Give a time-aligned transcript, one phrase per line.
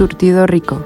[0.00, 0.82] Surtido Rico.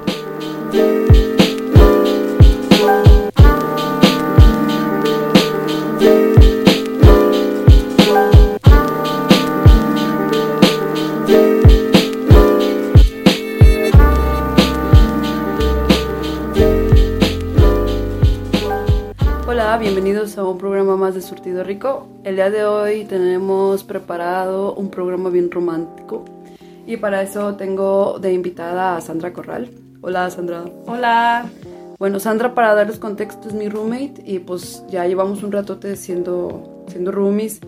[19.46, 22.08] Hola, bienvenidos a un programa más de Surtido Rico.
[22.24, 26.24] El día de hoy tenemos preparado un programa bien romántico
[26.86, 29.70] y para eso tengo de invitada a Sandra Corral.
[30.00, 30.64] Hola Sandra.
[30.86, 31.46] Hola.
[31.98, 36.84] Bueno, Sandra, para darles contexto, es mi roommate y pues ya llevamos un ratote siendo,
[36.88, 37.60] siendo roomies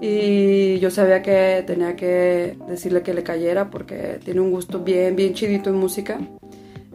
[0.00, 5.14] y yo sabía que tenía que decirle que le cayera porque tiene un gusto bien,
[5.14, 6.18] bien chidito en música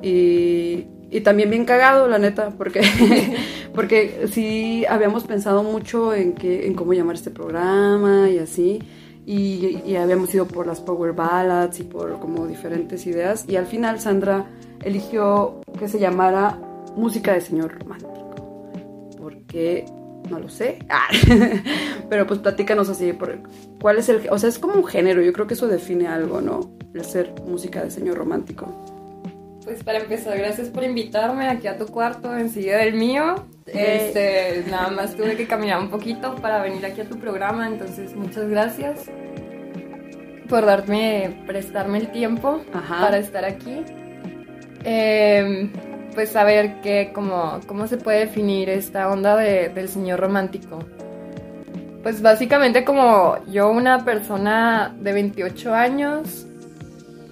[0.01, 2.81] y, y también bien cagado, la neta, porque,
[3.73, 8.79] porque sí habíamos pensado mucho en, que, en cómo llamar este programa y así
[9.25, 13.45] y, y, habíamos ido por las power ballads y por como diferentes ideas.
[13.47, 14.45] Y al final Sandra
[14.83, 16.57] eligió que se llamara
[16.95, 18.71] música de señor romántico.
[19.19, 19.85] Porque
[20.29, 20.79] no lo sé.
[20.89, 21.07] Ah,
[22.09, 23.39] pero pues platícanos así por,
[23.79, 26.41] cuál es el o sea es como un género yo creo que eso define algo
[26.41, 28.67] no el ser música de señor romántico.
[29.63, 33.45] Pues para empezar, gracias por invitarme aquí a tu cuarto, enseguida del mío.
[33.73, 38.15] Este, nada más tuve que caminar un poquito para venir aquí a tu programa, entonces
[38.15, 39.05] muchas gracias
[40.49, 42.99] por darme, prestarme el tiempo Ajá.
[43.01, 43.83] para estar aquí.
[44.83, 45.69] Eh,
[46.13, 50.79] pues saber que, cómo, cómo se puede definir esta onda de, del señor romántico.
[52.03, 56.47] Pues básicamente como yo, una persona de 28 años,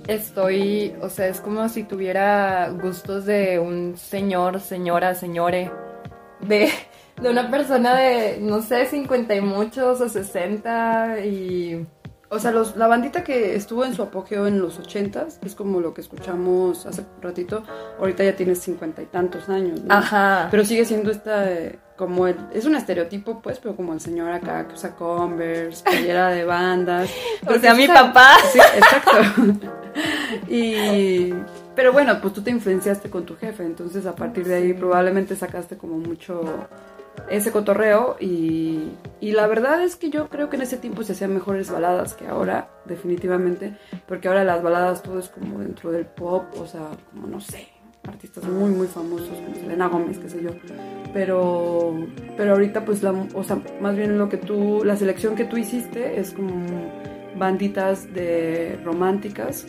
[0.08, 5.72] estoy, o sea, es como si tuviera gustos de un señor, señora, señore,
[6.42, 6.70] de,
[7.22, 11.86] de una persona de, no sé, 50 y muchos o 60 y
[12.32, 15.80] o sea, los, la bandita que estuvo en su apogeo en los ochentas, es como
[15.80, 17.64] lo que escuchamos hace un ratito,
[18.00, 19.94] ahorita ya tiene cincuenta y tantos años, ¿no?
[19.94, 20.48] Ajá.
[20.52, 21.48] Pero sigue siendo esta,
[21.98, 26.30] como el, es un estereotipo, pues, pero como el señor acá que usa Converse, playera
[26.30, 27.10] de bandas.
[27.48, 28.36] o sea, mi papá.
[28.52, 29.72] Sí, exacto.
[30.48, 31.34] y,
[31.80, 35.38] pero bueno, pues tú te influenciaste con tu jefe, entonces a partir de ahí probablemente
[35.38, 36.42] sacaste como mucho
[37.30, 38.90] ese cotorreo y,
[39.22, 42.16] y, la verdad es que yo creo que en ese tiempo se hacían mejores baladas
[42.16, 43.78] que ahora, definitivamente,
[44.10, 47.70] porque ahora las baladas todo es como dentro del pop, o sea, como no sé,
[48.06, 50.50] artistas muy muy famosos como Selena Gómez, qué sé yo,
[51.14, 51.96] pero
[52.36, 55.56] pero ahorita pues la, o sea, más bien lo que tú, la selección que tú
[55.56, 56.66] hiciste es como
[57.38, 59.66] banditas de románticas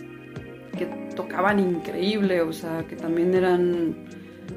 [0.76, 3.94] que tocaban increíble, o sea, que también eran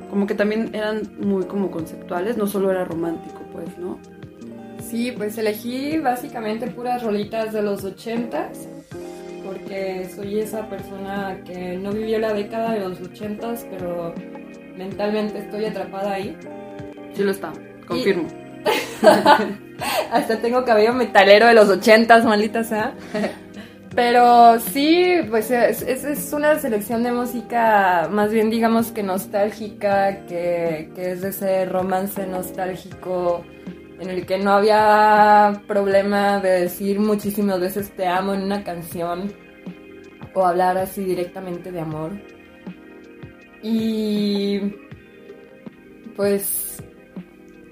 [0.09, 3.99] como que también eran muy como conceptuales, no solo era romántico, pues, ¿no?
[4.79, 8.67] Sí, pues elegí básicamente puras rolitas de los ochentas,
[9.43, 14.13] porque soy esa persona que no vivió la década de los ochentas, pero
[14.77, 16.37] mentalmente estoy atrapada ahí.
[17.15, 17.51] Sí lo está,
[17.87, 18.27] confirmo.
[18.27, 19.05] Y...
[20.11, 22.93] Hasta tengo cabello metalero de los ochentas, maldita sea.
[23.95, 30.89] Pero sí, pues es, es, una selección de música más bien digamos que nostálgica, que,
[30.95, 33.43] que es ese romance nostálgico
[33.99, 39.31] en el que no había problema de decir muchísimas veces te amo en una canción
[40.33, 42.11] o hablar así directamente de amor.
[43.61, 44.59] Y
[46.15, 46.83] pues,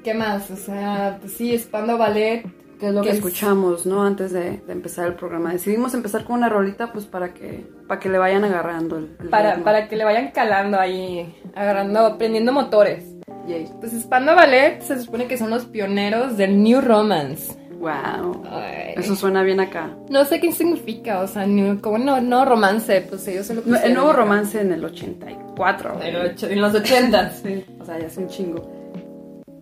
[0.04, 0.52] ¿qué más?
[0.52, 2.46] O sea, pues sí, Spando Ballet
[2.82, 4.04] que es lo que escuchamos, ¿no?
[4.04, 5.54] Antes de, de, empezar el programa.
[5.54, 9.30] Decidimos empezar con una rolita, pues para que, para que le vayan agarrando el, el
[9.30, 13.04] para, para que le vayan calando ahí, agarrando, prendiendo motores.
[13.48, 13.70] Yay.
[13.80, 17.56] Pues Spando Ballet se supone que son los pioneros del New Romance.
[17.78, 18.44] Wow.
[18.50, 18.96] Ay.
[18.98, 19.96] Eso suena bien acá.
[20.10, 23.62] No sé qué significa, o sea, new, como no, no romance, pues ellos se lo
[23.64, 26.00] no, El nuevo romance en el 84.
[26.02, 27.30] En, ocho, en los 80.
[27.44, 27.64] sí.
[27.80, 28.81] O sea, ya es un chingo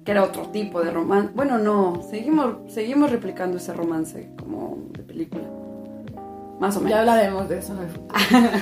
[0.09, 1.29] que era otro tipo de romance.
[1.35, 5.43] Bueno, no, seguimos, seguimos replicando ese romance como de película.
[6.59, 6.95] Más o menos.
[6.95, 7.75] Ya hablaremos de eso.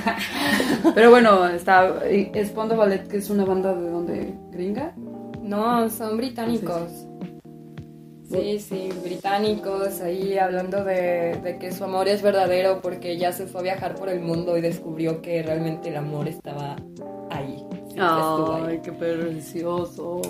[0.94, 4.92] Pero bueno, está Espondo Ballet, que es una banda de donde gringa.
[5.40, 7.06] No, son británicos.
[8.30, 13.46] Sí, sí, británicos, ahí hablando de, de, que su amor es verdadero porque ya se
[13.46, 16.76] fue a viajar por el mundo y descubrió que realmente el amor estaba
[17.30, 17.64] ahí.
[17.96, 18.80] Ay, ahí.
[18.82, 20.20] qué precioso.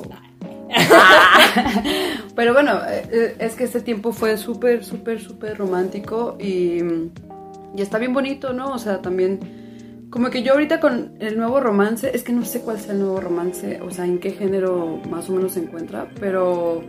[2.35, 6.83] Pero bueno, eh, es que este tiempo fue súper, súper, súper romántico y,
[7.77, 8.73] y, está bien bonito, ¿no?
[8.73, 12.61] O sea, también, como que yo ahorita con el nuevo romance, es que no sé
[12.61, 16.09] cuál sea el nuevo romance, o sea, en qué género más o menos se encuentra,
[16.21, 16.83] pero,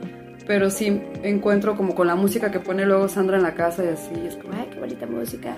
[0.45, 3.87] pero sí encuentro como con la música que pone luego Sandra en la casa y
[3.87, 5.55] así, es como, ay, qué bonita música.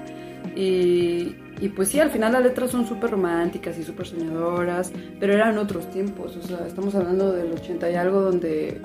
[0.55, 5.33] Y, y pues sí, al final las letras son súper románticas y súper soñadoras, pero
[5.33, 8.81] eran otros tiempos, o sea, estamos hablando del 80 y algo donde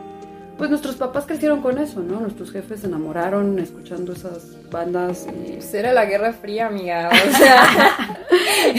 [0.57, 2.21] pues nuestros papás crecieron con eso, ¿no?
[2.21, 5.53] Nuestros jefes se enamoraron escuchando esas bandas y...
[5.53, 8.25] Pues era la Guerra Fría, amiga, o sea...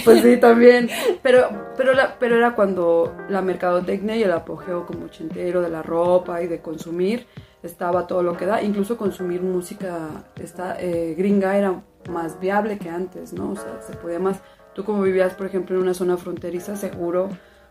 [0.04, 0.90] pues sí, también.
[1.22, 5.84] Pero, pero, la, pero era cuando la mercadotecnia y el apogeo como ochentero de la
[5.84, 7.28] ropa y de consumir
[7.62, 8.64] estaba todo lo que da.
[8.64, 13.52] Incluso consumir música esta, eh, gringa era más viable que antes, ¿no?
[13.52, 14.40] O sea, se podía más...
[14.74, 17.30] Tú como vivías, por ejemplo, en una zona fronteriza, seguro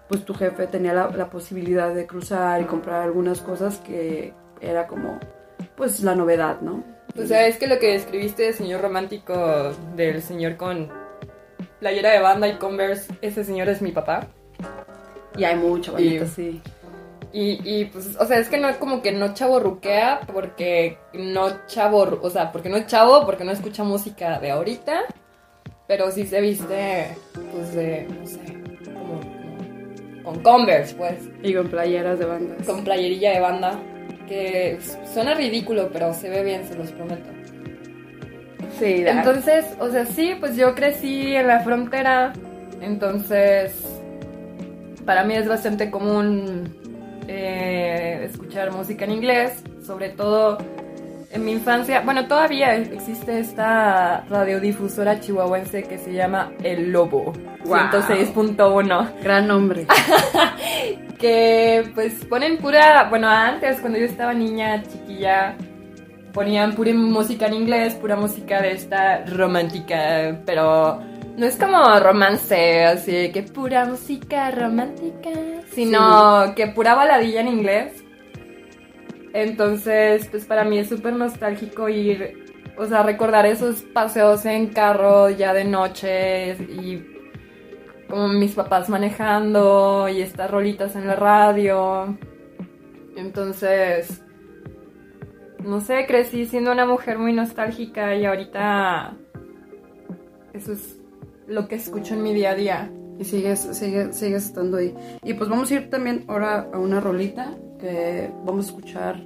[0.09, 5.19] pues tu jefe tenía la, posibilidad de cruzar y comprar algunas cosas que era como,
[5.77, 6.85] pues la novedad, ¿no?
[7.19, 10.91] O sea, es que lo que describiste de señor romántico del señor con
[11.81, 14.29] playera de banda y Converse, ese señor es mi papá.
[15.37, 16.63] Y hay mucho bonito, sí.
[17.37, 20.97] Y, y, pues, o sea, es que no es como que no chavo ruquea porque
[21.13, 25.03] no chavo, o sea, porque no es chavo, porque no escucha música de ahorita,
[25.87, 27.15] pero sí se viste,
[27.53, 28.41] pues de, no sé,
[30.25, 31.29] con Converse, pues.
[31.43, 32.57] Y con playeras de banda.
[32.65, 33.83] Con playerilla de banda.
[34.27, 34.79] Que
[35.13, 37.29] suena ridículo, pero se ve bien, se los prometo.
[38.79, 42.33] Sí, Entonces, o sea, sí, pues yo crecí en la frontera.
[42.81, 43.75] Entonces,
[45.05, 46.86] para mí es bastante común
[47.29, 50.59] eh, escuchar música en inglés, sobre todo
[51.31, 57.33] en mi infancia, bueno, todavía existe esta radiodifusora chihuahuense que se llama El Lobo,
[57.65, 59.23] 106.1.
[59.23, 59.87] Gran nombre.
[61.19, 65.57] que pues ponen pura, bueno, antes cuando yo estaba niña, chiquilla,
[66.33, 71.01] ponían pura música en inglés, pura música de esta romántica, pero
[71.37, 75.31] no es como romance, así que pura música romántica,
[75.71, 78.07] sino que pura baladilla en inglés
[79.37, 82.47] entonces, pues para mí es súper nostálgico ir,
[82.79, 87.05] o sea, recordar esos paseos en carro ya de noche y
[88.09, 92.17] como mis papás manejando y estas rolitas en la radio.
[93.15, 94.23] Entonces,
[95.63, 99.19] no sé, crecí siendo una mujer muy nostálgica y ahorita
[100.55, 100.96] eso es
[101.47, 102.91] lo que escucho en mi día a día.
[103.19, 104.95] Y sigues, sigues, sigues estando ahí.
[105.25, 109.23] Y pues vamos a ir también ahora a una rolita que vamos a escuchar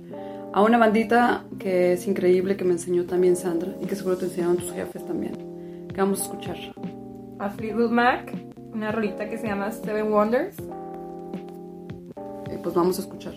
[0.53, 4.27] a una bandita que es increíble, que me enseñó también Sandra y que seguro te
[4.27, 5.89] enseñaron tus jefes también.
[5.89, 6.57] ¿Qué vamos a escuchar?
[7.39, 8.33] A Fleetwood Mac,
[8.73, 10.57] una rolita que se llama Seven Wonders.
[12.53, 13.35] Y pues vamos a escuchar.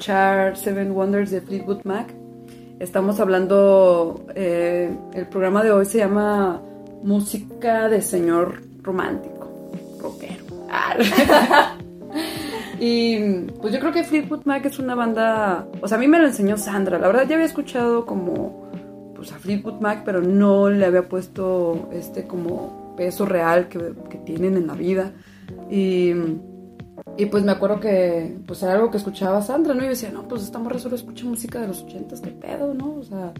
[0.00, 2.10] Escuchar Seven Wonders de Fleetwood Mac.
[2.78, 6.62] Estamos hablando, eh, el programa de hoy se llama
[7.02, 10.44] Música de Señor Romántico, rockero.
[12.82, 16.18] Y pues yo creo que Fleetwood Mac es una banda, o sea, a mí me
[16.18, 16.98] lo enseñó Sandra.
[16.98, 18.70] La verdad ya había escuchado como
[19.14, 24.56] pues a Fleetwood Mac, pero no le había puesto este como peso real que tienen
[24.56, 25.12] en la vida.
[25.70, 26.14] Y
[27.20, 29.82] y pues me acuerdo que pues era algo que escuchaba Sandra, ¿no?
[29.82, 32.72] Y yo decía, no, pues esta morra solo escucha música de los ochentas, qué pedo,
[32.72, 32.94] ¿no?
[32.98, 33.32] O sea,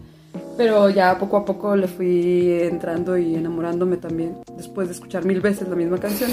[0.55, 5.41] pero ya poco a poco le fui entrando y enamorándome también, después de escuchar mil
[5.41, 6.29] veces la misma canción.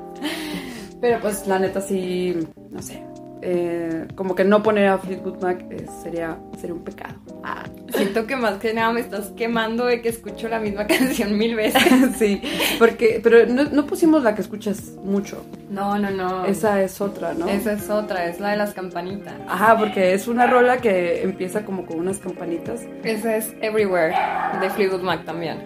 [1.00, 2.36] pero pues la neta sí,
[2.70, 3.00] no sé,
[3.42, 7.14] eh, como que no poner a Fleetwood Mac eh, sería, sería un pecado.
[7.42, 7.64] Ah.
[7.94, 11.54] Siento que más que nada me estás quemando de que escucho la misma canción mil
[11.54, 11.82] veces.
[12.18, 12.42] sí,
[12.78, 15.44] porque, pero no, pusimos la que escuchas mucho.
[15.70, 16.44] No, no, no.
[16.44, 17.48] Esa es otra, ¿no?
[17.48, 19.34] Esa es otra, es la de las campanitas.
[19.48, 22.82] Ajá, porque es una rola que empieza como con unas campanitas.
[23.04, 24.14] Esa es Everywhere,
[24.60, 25.62] de Fleetwood Mac también.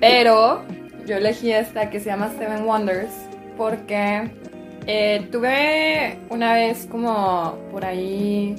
[0.00, 0.64] Pero
[1.06, 3.12] yo elegí esta que se llama Seven Wonders
[3.56, 4.30] porque
[4.86, 8.54] eh, tuve una vez como por ahí,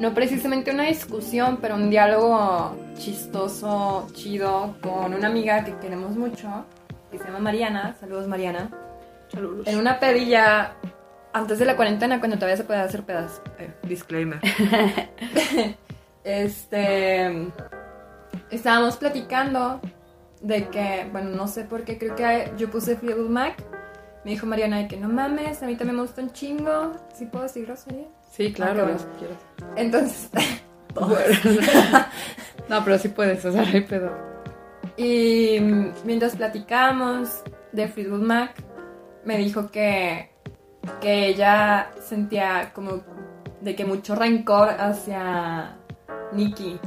[0.00, 6.64] no precisamente una discusión, pero un diálogo chistoso, chido, con una amiga que queremos mucho,
[7.10, 7.96] que se llama Mariana.
[7.98, 8.70] Saludos Mariana.
[9.32, 9.66] Saludos.
[9.66, 10.74] En una pedilla
[11.32, 13.42] antes de la cuarentena, cuando todavía se puede hacer pedas.
[13.58, 14.40] Eh, disclaimer.
[16.24, 17.48] este.
[18.50, 19.80] Estábamos platicando
[20.40, 23.79] de que, bueno, no sé por qué, creo que yo puse Fleetwood Mac
[24.24, 26.92] me dijo Mariana de que no mames, a mí también me gusta un chingo.
[27.14, 28.06] ¿Sí puedo decir grosería?
[28.30, 28.88] Sí, claro,
[29.76, 30.30] Entonces,
[32.68, 34.10] no, pero sí puedes, o sea, hay pedo.
[34.96, 35.58] Y
[36.04, 38.62] mientras platicamos de Fleetwood Mac,
[39.24, 40.30] me dijo que,
[41.00, 43.02] que ella sentía como
[43.60, 45.76] de que mucho rencor hacia
[46.32, 46.78] Nicky,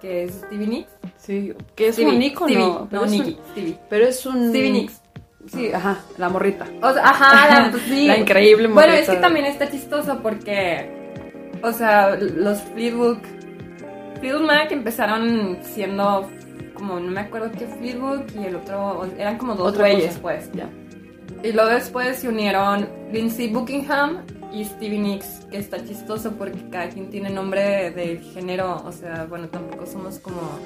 [0.00, 0.92] que es Stevie Nicks.
[1.16, 2.88] Sí, que es un ícono.
[2.90, 3.78] no, Nicky, Stevie.
[3.88, 4.50] Pero es un...
[4.50, 5.00] Stevie Nicks.
[5.52, 6.66] Sí, ajá, la morrita.
[6.80, 8.06] O sea, ajá, la, pues sí.
[8.06, 8.86] la increíble morrita.
[8.86, 10.88] Bueno, es que también está chistoso porque,
[11.62, 13.18] o sea, los Fleetwood,
[14.20, 16.30] Fleetwood Mac empezaron siendo
[16.74, 20.50] como, no me acuerdo qué Fleetwood y el otro, eran como dos güeyes, pues.
[20.52, 20.68] Ya.
[21.42, 26.88] Y luego después se unieron Lindsay Buckingham y Stevie Nicks, que está chistoso porque cada
[26.88, 30.58] quien tiene nombre de género, o sea, bueno, tampoco somos como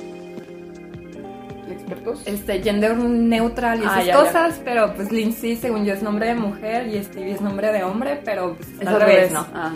[1.72, 2.22] expertos.
[2.26, 6.34] Este, gender neutral y ah, esas cosas, pero pues Lindsay, según yo, es nombre de
[6.34, 9.46] mujer y Stevie es nombre de hombre, pero pues es al revés, ¿no?
[9.54, 9.72] Ah,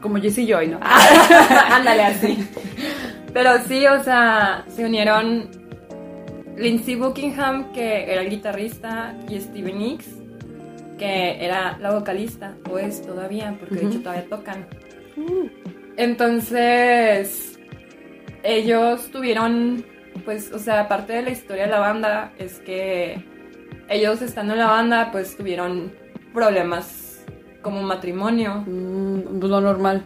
[0.00, 0.80] como Jessie Joy, ¿no?
[1.70, 2.48] Ándale así.
[3.32, 5.48] Pero sí, o sea, se unieron
[6.56, 10.06] Lindsay Buckingham, que era el guitarrista, y Stevie Nicks,
[10.98, 14.66] que era la vocalista, o es todavía, porque de hecho todavía tocan.
[15.16, 15.48] Uh.
[15.96, 17.58] Entonces,
[18.42, 19.84] ellos tuvieron
[20.24, 23.24] pues, o sea, parte de la historia de la banda es que
[23.88, 25.92] ellos estando en la banda, pues tuvieron
[26.32, 27.24] problemas
[27.62, 28.64] como matrimonio.
[28.66, 30.04] Mm, pues lo normal.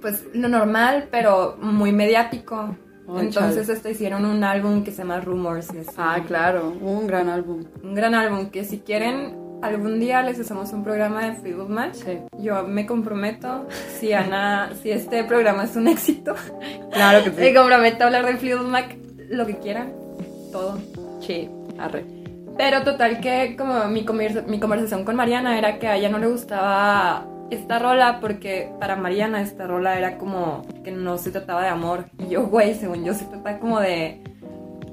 [0.00, 2.76] Pues lo normal, pero muy mediático.
[3.18, 5.68] Entonces este, hicieron un álbum que se llama Rumors.
[5.96, 7.64] ah, claro, un gran álbum.
[7.82, 11.98] Un gran álbum que si quieren algún día les hacemos un programa de Fleetwood Match.
[12.38, 13.66] Yo me comprometo,
[13.98, 16.34] si Ana, si este programa es un éxito,
[16.92, 17.36] claro que sí.
[17.40, 18.96] me comprometo a hablar de Fleetwood Mac
[19.28, 19.92] lo que quieran,
[20.52, 20.78] todo.
[21.20, 22.04] Sí, arre.
[22.56, 24.06] Pero total que como mi,
[24.46, 28.96] mi conversación con Mariana era que a ella no le gustaba esta rola porque para
[28.96, 32.06] Mariana esta rola era como que no se trataba de amor.
[32.18, 34.22] Y yo, güey, según yo se trata como de,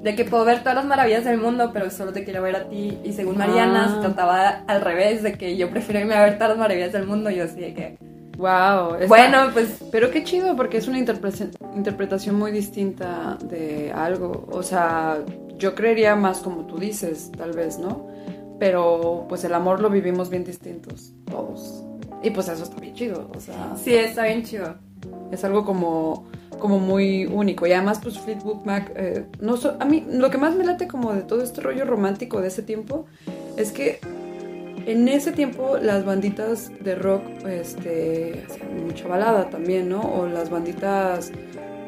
[0.02, 2.68] de que puedo ver todas las maravillas del mundo, pero solo te quiero ver a
[2.68, 2.98] ti.
[3.02, 4.00] Y según Mariana se ah.
[4.00, 7.30] trataba al revés, de que yo prefiero irme a ver todas las maravillas del mundo.
[7.30, 7.98] Y yo así de que
[8.36, 9.06] Wow.
[9.08, 9.78] Bueno, pues.
[9.90, 14.46] Pero qué chido, porque es una interpretación muy distinta de algo.
[14.50, 15.18] O sea,
[15.58, 18.08] yo creería más como tú dices, tal vez, ¿no?
[18.58, 21.84] Pero pues el amor lo vivimos bien distintos, todos.
[22.22, 23.74] Y pues eso está bien chido, o sea.
[23.76, 24.76] Sí, está bien chido.
[25.30, 26.26] Es algo como,
[26.58, 27.66] como muy único.
[27.66, 31.12] Y además, pues Fleetwood Mac, eh, no a mí lo que más me late como
[31.12, 33.06] de todo este rollo romántico de ese tiempo
[33.56, 34.00] es que
[34.86, 40.00] en ese tiempo las banditas de rock este, hacían mucha balada también, ¿no?
[40.00, 41.32] O las banditas,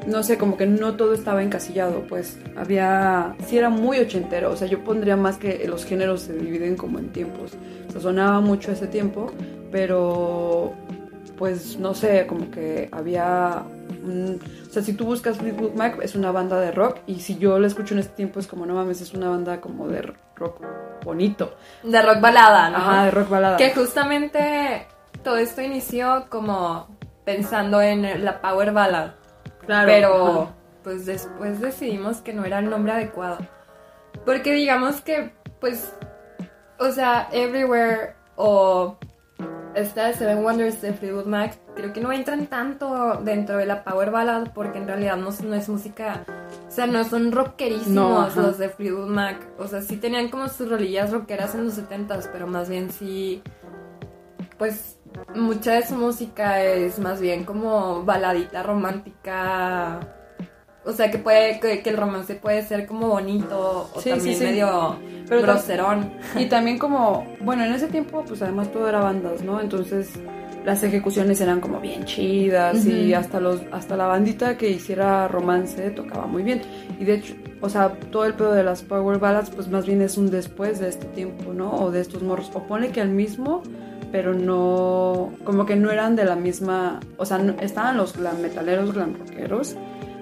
[0.07, 4.57] no sé, como que no todo estaba encasillado, pues había, sí era muy ochentero, o
[4.57, 7.53] sea, yo pondría más que los géneros se dividen como en tiempos,
[7.89, 9.33] o sea, sonaba mucho ese tiempo,
[9.71, 10.73] pero
[11.37, 13.63] pues no sé, como que había...
[14.07, 17.59] o sea, si tú buscas Fleetwood Mac es una banda de rock y si yo
[17.59, 20.63] la escucho en este tiempo es como, no mames, es una banda como de rock
[21.05, 21.57] bonito.
[21.83, 22.77] De rock balada, ¿no?
[22.77, 23.57] Ajá, de rock balada.
[23.57, 24.87] Que justamente
[25.23, 26.89] todo esto inició como
[27.25, 29.13] pensando en la power ballad.
[29.67, 29.87] Claro.
[29.87, 30.55] Pero ajá.
[30.85, 33.39] pues después decidimos que no era el nombre adecuado.
[34.25, 35.93] Porque digamos que, pues,
[36.79, 38.97] o sea, Everywhere o
[39.75, 43.85] esta de Seven Wonders de Fleetwood Mac, creo que no entran tanto dentro de la
[43.85, 46.25] power ballad porque en realidad no, no es música,
[46.67, 49.37] o sea, no son rockerísimos No, los de Fleetwood Mac.
[49.59, 53.43] O sea, sí tenían como sus rolillas rockeras en los 70s, pero más bien sí,
[54.59, 54.97] pues
[55.35, 60.01] mucha de su música es más bien como baladita romántica.
[60.87, 64.37] O sea, que puede que, que el romance puede ser como bonito o Sí, también
[64.37, 64.45] sí.
[64.45, 64.97] medio
[65.29, 66.11] Pero groserón.
[66.37, 69.61] Y también como, bueno, en ese tiempo pues además todo era bandas, ¿no?
[69.61, 70.11] Entonces
[70.65, 75.91] las ejecuciones eran como bien chidas y hasta los hasta la bandita que hiciera romance
[75.91, 76.63] tocaba muy bien.
[77.01, 80.03] Y de hecho, o sea, todo el pedo de las power ballads pues más bien
[80.03, 81.73] es un después de este tiempo, ¿no?
[81.73, 82.51] O de estos morros.
[82.55, 83.63] O pone que al mismo,
[84.13, 88.41] pero no como que no eran de la misma, o sea, no- estaban los glam
[88.41, 89.77] metaleros, glam rockeros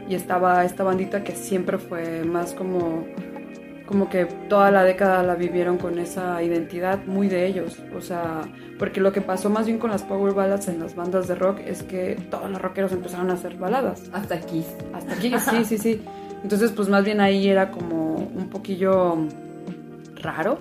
[0.09, 3.05] y estaba esta bandita que siempre fue más como
[3.87, 8.43] como que toda la década la vivieron con esa identidad muy de ellos, o sea,
[8.79, 11.61] porque lo que pasó más bien con las power ballads en las bandas de rock
[11.67, 14.09] es que todos los rockeros empezaron a hacer baladas.
[14.13, 14.65] Hasta aquí.
[14.95, 16.03] Hasta aquí, sí, sí, sí.
[16.43, 19.17] Entonces, pues más bien ahí era como un poquillo
[20.17, 20.59] raro,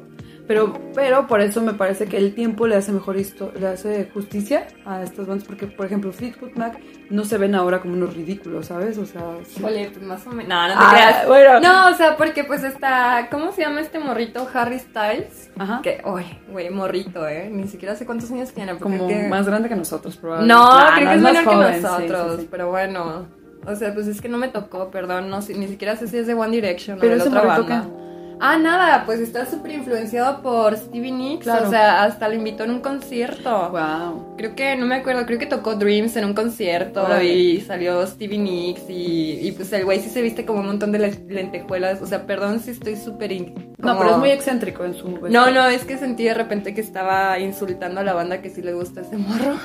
[0.48, 4.68] pero, pero por eso me parece que el tiempo le hace mejor le hace justicia
[4.86, 6.78] a estas bandas, porque por ejemplo Fleetwood Mac
[7.10, 8.98] no se ven ahora como unos ridículos, ¿sabes?
[8.98, 9.60] O sea, sí.
[9.60, 10.50] Híjole, pues más o menos.
[10.50, 11.28] No, no te Ah, creas.
[11.28, 11.60] bueno.
[11.60, 13.28] No, o sea, porque pues está.
[13.32, 14.48] ¿Cómo se llama este morrito?
[14.54, 15.52] Harry Styles.
[15.58, 15.82] Ajá.
[15.84, 17.50] Que, uy, güey, morrito, ¿eh?
[17.52, 18.78] Ni siquiera sé cuántos años tiene.
[18.78, 20.54] como que- más grande que nosotros, probablemente.
[20.54, 22.36] No, Nah, creo que es es menor joven, que nosotros.
[22.36, 22.48] sí, sí.
[22.50, 23.26] Pero bueno.
[23.66, 25.30] O sea, pues es que no me tocó, perdón.
[25.30, 27.86] No, sé- ni siquiera sé si es de One Direction Pero o de otra banda.
[28.40, 31.44] Ah, nada, pues está súper influenciado por Stevie Nicks.
[31.44, 31.68] Claro.
[31.68, 33.70] O sea, hasta lo invitó en un concierto.
[33.70, 34.36] Wow.
[34.38, 38.38] Creo que, no me acuerdo, creo que tocó Dreams en un concierto y salió Stevie
[38.40, 42.02] Nicks y, y pues el güey sí se viste como un montón de le- lentejuelas.
[42.02, 43.32] O sea, perdón si estoy súper...
[43.78, 45.10] No, pero es muy excéntrico en su.
[45.30, 48.62] No, no, es que sentí de repente que estaba insultando a la banda que sí
[48.62, 49.58] le gusta ese morro.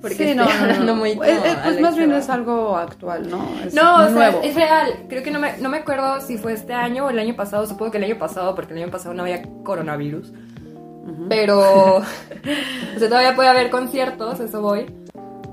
[0.00, 0.60] Porque Sí, estoy no, no, no.
[0.62, 3.44] hablando muy como eh, pues más bien es algo actual, ¿no?
[3.64, 4.40] Es No, o sea, nuevo.
[4.42, 5.04] es real.
[5.08, 7.66] Creo que no me, no me acuerdo si fue este año o el año pasado.
[7.66, 10.30] Supongo que el año pasado, porque el año pasado no había coronavirus.
[10.30, 11.26] Ujú.
[11.28, 11.96] Pero,
[12.96, 14.86] o sea, todavía puede haber conciertos, eso voy.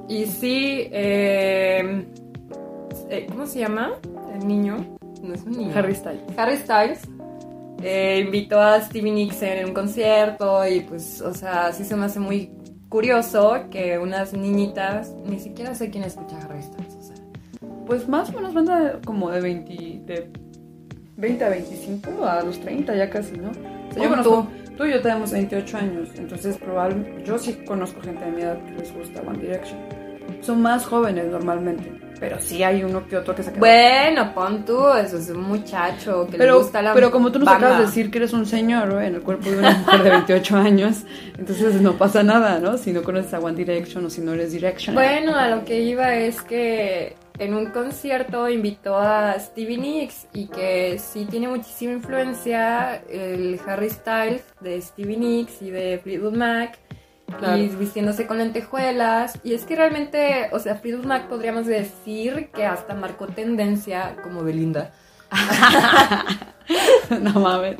[0.08, 2.06] Y sí, eh,
[3.10, 3.94] eh, ¿cómo se llama?
[4.34, 4.98] El niño.
[5.24, 5.72] No es un niño.
[5.76, 6.22] Harry Styles.
[6.38, 7.02] Harry Styles
[7.82, 12.06] eh, invitó a Stevie Nicks en un concierto y pues, o sea, sí se me
[12.06, 12.52] hace muy
[12.96, 17.16] curioso que unas niñitas, ni siquiera sé quién escucha Harry Styles, o sea.
[17.86, 19.74] Pues más o menos banda como de 20,
[20.06, 20.32] de
[21.18, 23.50] 20 a 25 a los 30 ya casi, ¿no?
[23.50, 28.00] O sea, yo conozco, tú y yo tenemos 28 años, entonces probablemente, yo sí conozco
[28.00, 29.78] gente de mi edad que les gusta One Direction.
[30.40, 31.92] Son más jóvenes normalmente,
[32.28, 33.60] pero sí hay uno que otro que se queda.
[33.60, 37.38] Bueno, pon tú, eso es un muchacho que le pero, gusta la pero como tú
[37.38, 37.68] nos banda.
[37.68, 40.58] acabas de decir que eres un señor en el cuerpo de una mujer de 28
[40.58, 41.04] años,
[41.38, 42.80] entonces no pasa nada, ¿no?
[42.80, 44.96] Si no conoces a One Direction o si no eres Direction.
[44.96, 50.48] Bueno, a lo que iba es que en un concierto invitó a Stevie Nicks y
[50.48, 56.80] que sí tiene muchísima influencia el Harry Styles de Stevie Nicks y de Fleetwood Mac.
[57.38, 57.58] Claro.
[57.58, 59.40] Y vistiéndose con lentejuelas.
[59.44, 64.44] Y es que realmente, o sea, Fleetwood Mac podríamos decir que hasta marcó tendencia como
[64.44, 64.92] Belinda.
[67.22, 67.78] no mames.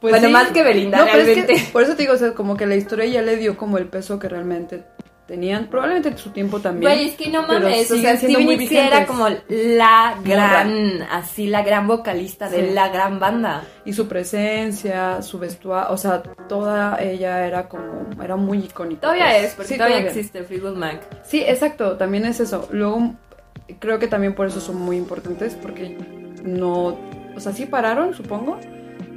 [0.00, 0.32] Pues bueno, sí.
[0.32, 1.54] más que Belinda, No, es realmente.
[1.54, 3.78] que, por eso te digo, o sea, como que la historia ya le dio como
[3.78, 4.84] el peso que realmente
[5.26, 6.92] tenían, probablemente en su tiempo también.
[6.92, 11.62] Güey, es que no mames, o sea, Nicks sí era como la gran, así la
[11.62, 12.74] gran vocalista de Sí.
[12.74, 13.64] la gran banda.
[13.84, 19.00] Y su presencia, su vestuario, o sea, toda ella era como, era muy icónica.
[19.02, 19.42] Todavía pues.
[19.44, 21.00] es, porque Sí, todavía existe Fleetwood Mac.
[21.24, 22.68] Sí, exacto, también es eso.
[22.70, 23.14] Luego,
[23.80, 25.96] creo que también por eso son muy importantes, porque
[26.44, 26.96] no,
[27.34, 28.58] o sea, sí pararon, supongo,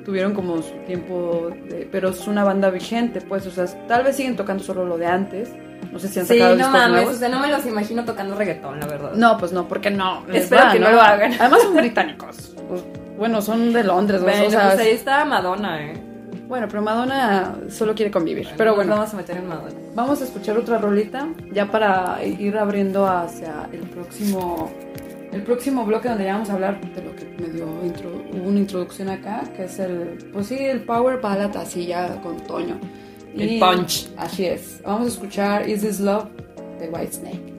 [0.05, 4.15] tuvieron como su tiempo, de- pero es una banda vigente, pues, o sea, tal vez
[4.15, 5.49] siguen tocando solo lo de antes,
[5.91, 7.15] no sé si han Sí, sacado no discos mames, nuevos.
[7.15, 9.11] o sea, no me los imagino tocando reggaetón, la verdad.
[9.13, 10.23] No, pues no, porque no.
[10.31, 11.33] Espero va, que no lo hagan.
[11.39, 12.53] Además son británicos.
[12.67, 12.83] Pues,
[13.17, 15.93] bueno, son de Londres, bueno, o sea, pues ahí está Madonna, eh.
[16.47, 18.47] bueno, pero Madonna solo quiere convivir.
[18.55, 19.71] pero Nos bueno, vamos a meter en Madonna.
[19.93, 24.71] Vamos a escuchar otra rolita ya para ir abriendo hacia el próximo
[25.31, 27.25] el próximo bloque donde ya vamos a hablar de lo que
[27.85, 32.15] intro, hubo una introducción acá, que es el pues sí, el power ballad así ya
[32.21, 32.79] con Toño.
[33.37, 34.07] El punch.
[34.17, 34.81] Así es.
[34.83, 36.27] Vamos a escuchar Is This Love
[36.79, 37.49] de Whitesnake.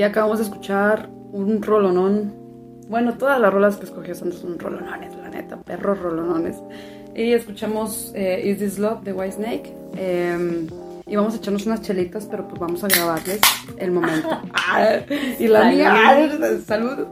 [0.00, 2.32] Y acabamos de escuchar un rolonón.
[2.88, 6.56] Bueno, todas las rolas que escogí son, son rolonones, la neta, perros rolonones.
[7.14, 9.74] Y escuchamos eh, Is This Love de White Snake.
[9.98, 10.66] Eh,
[11.06, 13.42] y vamos a echarnos unas chelitas, pero pues vamos a grabarles
[13.76, 14.26] el momento.
[15.38, 15.74] Y la Salud.
[15.76, 17.06] mía, salud.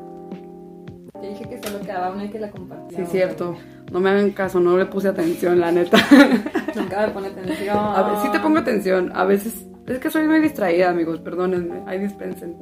[1.21, 3.05] Te dije que solo quedaba una y que la compartía.
[3.05, 3.55] Sí, cierto.
[3.93, 5.99] No me hagan caso, no le puse atención, la neta.
[6.75, 7.77] Nunca me pone atención.
[7.77, 9.13] A ver, sí te pongo atención.
[9.15, 11.83] A veces es que soy muy distraída, amigos, perdónenme.
[11.87, 12.57] Ahí dispensen.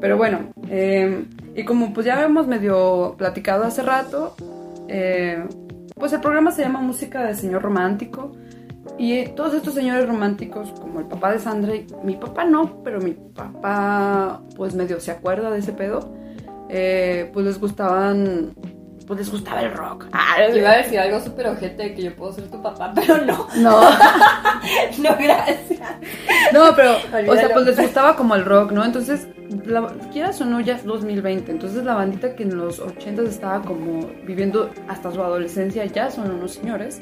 [0.00, 4.34] Pero bueno, eh, y como pues ya hemos medio platicado hace rato,
[4.88, 5.44] eh,
[5.94, 8.32] pues el programa se llama Música de Señor Romántico.
[8.98, 13.00] Y todos estos señores románticos, como el papá de Sandra, y mi papá no, pero
[13.00, 16.12] mi papá pues medio se acuerda de ese pedo,
[16.68, 18.54] eh, pues les gustaban,
[19.10, 20.06] pues les gustaba el rock.
[20.12, 23.16] Ah, Yo iba a decir algo súper ojete que yo puedo ser tu papá, pero
[23.24, 23.48] no.
[23.56, 23.80] no.
[24.98, 25.80] No, gracias.
[26.52, 26.92] No, pero,
[27.26, 28.84] o sea, pues les gustaba como el rock, ¿no?
[28.84, 29.26] Entonces,
[29.64, 31.50] la, quieras o no, ya es 2020.
[31.50, 36.30] Entonces, la bandita que en los 80s estaba como viviendo hasta su adolescencia, ya son
[36.30, 37.00] unos señores.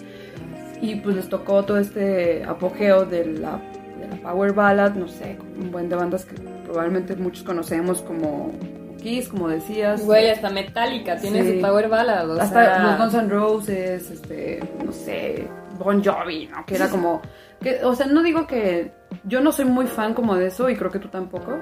[0.80, 3.60] Y pues les tocó todo este apogeo de la,
[4.00, 8.52] de la power ballad, no sé, un buen de bandas que probablemente muchos conocemos como
[8.98, 10.04] Kiss, como decías.
[10.04, 11.54] Güey, hasta Metallica tiene Sí.
[11.56, 12.30] su power ballad.
[12.30, 15.46] O Hasta sea, los Guns N' Roses, este, no sé,
[15.78, 16.64] Bon Jovi, ¿no?
[16.66, 17.22] Que era como,
[17.60, 18.90] que, o sea, no digo que
[19.24, 21.58] yo no soy muy fan como de eso y creo que tú tampoco,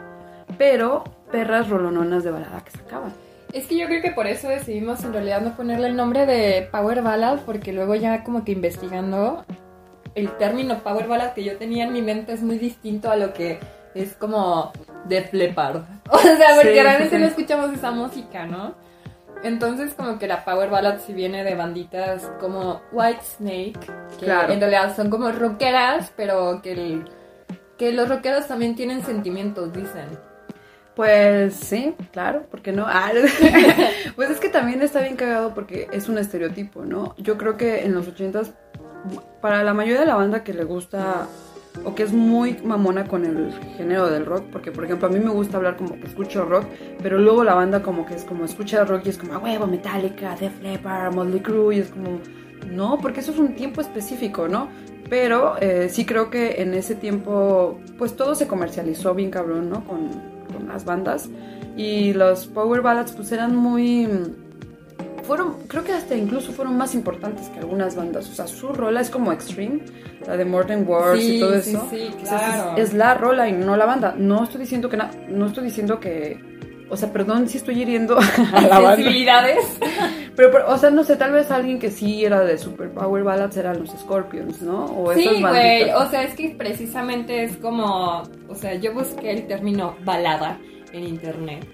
[0.59, 3.13] pero perras rolononas de balada que sacaban.
[3.53, 6.69] Es que yo creo que por eso decidimos en realidad no ponerle el nombre de
[6.71, 9.45] Power Ballad, porque luego ya como que investigando
[10.15, 13.33] el término Power Ballad que yo tenía en mi mente es muy distinto a lo
[13.33, 13.61] que
[13.97, 14.73] es como
[15.09, 15.83] Def Leppard.
[16.11, 18.75] O sea, porque Sí, realmente sí, no escuchamos esa música, ¿no?
[19.43, 23.79] Entonces como que la Power Ballad sí viene de banditas como White Snake,
[24.19, 24.53] que Claro.
[24.53, 27.05] en realidad son como rockeras, pero que, el-
[27.77, 30.07] que los rockeros también tienen sentimientos, dicen.
[30.95, 32.87] Pues sí, claro, ¿por qué no?
[32.89, 33.11] Ah,
[34.17, 37.15] pues es que también está bien cagado porque es un estereotipo, ¿no?
[37.19, 38.53] Yo creo que en los ochentas,
[39.43, 41.27] para la mayoría de la banda que le gusta
[41.85, 45.19] o que es muy mamona con el género del rock, porque por ejemplo a mí
[45.19, 46.65] me gusta hablar como que escucho rock,
[47.03, 49.67] pero luego la banda como que es como escucha rock y es como, a huevo,
[49.67, 52.21] Metallica, Def Leppard, Motley Crue, y es como,
[52.71, 54.69] no, porque eso es un tiempo específico, ¿no?
[55.09, 59.85] Pero eh, sí creo que en ese tiempo, pues todo se comercializó bien cabrón, ¿no?
[59.85, 60.09] Con,
[60.53, 61.29] con las bandas.
[61.77, 64.09] Y los power ballads, pues eran muy.
[65.27, 68.29] Fueron, creo que hasta incluso fueron más importantes que algunas bandas.
[68.29, 69.81] O sea, su rola es como Extreme,
[70.27, 71.87] la de Modern Wars Sí, y todo sí, eso.
[71.91, 72.73] sí, O sea, claro.
[72.77, 74.15] es, es la rola y no la banda.
[74.17, 76.55] No estoy diciendo que na- no estoy diciendo que.
[76.89, 78.17] O sea, perdón si estoy hiriendo
[78.53, 78.95] a la banda.
[78.97, 79.59] Sensibilidades.
[80.37, 83.25] Pero, pero, o sea, no sé, tal vez alguien que sí era de Super Power
[83.25, 84.85] Ballads eran los Scorpions, ¿no?
[84.85, 89.47] O Sí, güey, o sea, es que precisamente es como, o sea, yo busqué el
[89.49, 90.59] término balada
[90.93, 91.67] en internet.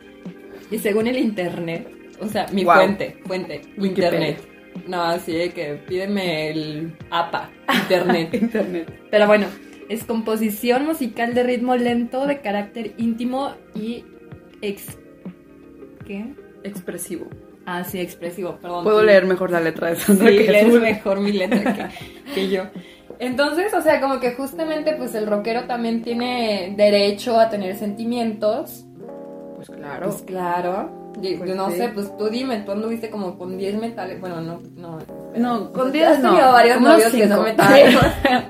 [0.70, 1.86] Y según el internet,
[2.22, 2.74] o sea, mi Wow.
[2.74, 3.88] fuente, fuente, Wikipedia.
[4.08, 4.48] internet.
[4.86, 7.50] No, así de que pídeme el APA,
[7.82, 8.32] internet.
[8.34, 9.00] Internet.
[9.10, 9.46] Pero bueno,
[9.88, 14.04] es composición musical de ritmo lento, de carácter íntimo y
[14.62, 14.98] ex...
[16.06, 16.24] ¿Qué?
[16.64, 17.26] Expresivo.
[17.66, 18.82] Ah, sí, expresivo, perdón.
[18.84, 19.06] Puedo Sí.
[19.06, 22.64] leer mejor la letra de Sí, Sandra que lees mejor mi letra que, que yo.
[23.18, 28.84] Entonces, o sea, como que justamente pues el rockero también tiene derecho a tener sentimientos.
[29.56, 30.08] Pues claro.
[30.08, 31.01] Pues claro.
[31.20, 31.76] Yo, Pues yo no sí.
[31.76, 34.20] sé, pues tú dime, tú anduviste como con 10 metales.
[34.20, 34.98] Bueno, no, no.
[35.36, 36.30] no, con Has 10 no.
[36.30, 38.02] tenido varios novios que son metaleros.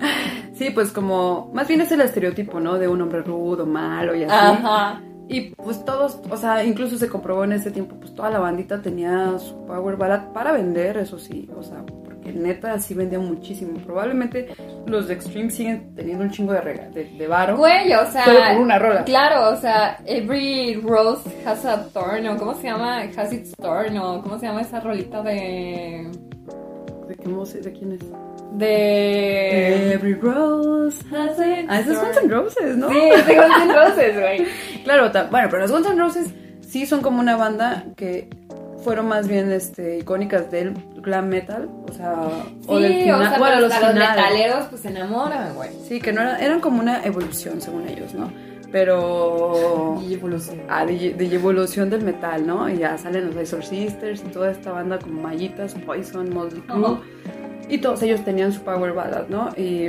[0.55, 2.79] sí, pues como, más bien es el estereotipo, ¿no?
[2.79, 4.33] De un hombre rudo, malo y así.
[4.35, 5.01] Ajá.
[5.29, 8.83] Y pues todos, o sea, incluso se comprobó en ese tiempo, pues toda la bandita
[8.83, 11.83] tenía su power ballad para vender, eso sí, o sea,
[12.33, 13.79] neta sí vendía muchísimo.
[13.85, 14.49] Probablemente
[14.87, 17.57] los de Extreme siguen teniendo un chingo de, rega- de, de varo.
[17.57, 18.25] Güey, o sea.
[18.25, 19.05] Solo por una rola.
[19.05, 23.01] Claro, o sea, every rose has a thorn, o ¿cómo se llama?
[23.17, 26.09] Has its thorn, o ¿cómo se llama esa rolita de.
[27.09, 28.01] ¿De, qué mo- de quién es?
[28.53, 29.93] de.
[29.95, 30.99] Every Rose.
[31.15, 32.07] Has its Ah, esos thorn.
[32.13, 32.89] Guns N' Roses, ¿no?
[32.91, 34.47] Sí, es de Guns N' Roses, güey.
[34.85, 36.29] Claro, bueno, pero los Guns N' Roses
[36.61, 38.29] sí son como una banda que
[38.83, 42.29] fueron más bien este, icónicas del glam metal, o sea,
[42.67, 45.71] o del final, o sea, bueno, los los metaleros pues se enamoran, güey.
[45.89, 48.33] Sí, que no eran, eran como una evolución según ellos, ¿no?
[48.71, 50.63] Pero Y evolución.
[50.69, 52.69] ah, de, de evolución del metal, ¿no?
[52.69, 56.87] Y ya salen los Razor Sisters y toda esta banda como Mallitas, Poison, Motley Crue.
[56.87, 57.01] Ajá.
[57.69, 59.49] Y todos ellos tenían su power ballad, ¿no?
[59.57, 59.89] Y,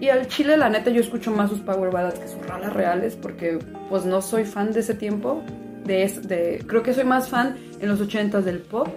[0.00, 3.16] y al chile, la neta, yo escucho más sus power ballads que sus rolas reales
[3.16, 5.42] porque, pues, no soy fan de ese tiempo.
[5.84, 8.88] De, de, creo que soy más fan en los 80s del pop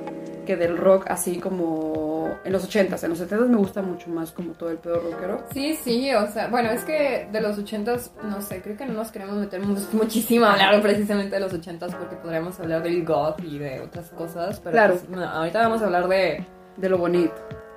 [0.45, 3.03] que del rock así como en los 80s.
[3.03, 5.43] En los 70s me gusta mucho más como todo el pedo rockero.
[5.51, 8.93] Sí, sí, o sea, bueno, es que de los 80s, no sé, creo que no
[8.93, 9.59] nos queremos meter
[9.93, 14.09] muchísimo a hablar precisamente de los 80s porque podríamos hablar del goth y de otras
[14.11, 14.93] cosas, pero Claro.
[14.93, 16.45] pues, no, ahorita vamos a hablar de,
[16.77, 17.33] De lo bonito.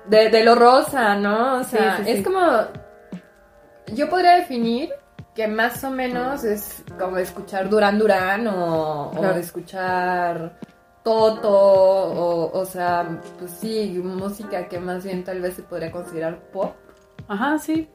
[0.07, 1.61] de, de lo rosa, ¿no?
[1.61, 2.39] O sea, Sí, sí, es como,
[3.95, 4.89] yo podría definir
[5.39, 10.59] que más o menos es como escuchar Duran Duran o, escuchar
[11.01, 16.37] Toto, o, o sea, pues sí, música que más bien tal vez se podría considerar
[16.51, 16.73] pop.
[17.29, 17.87] Ajá, sí.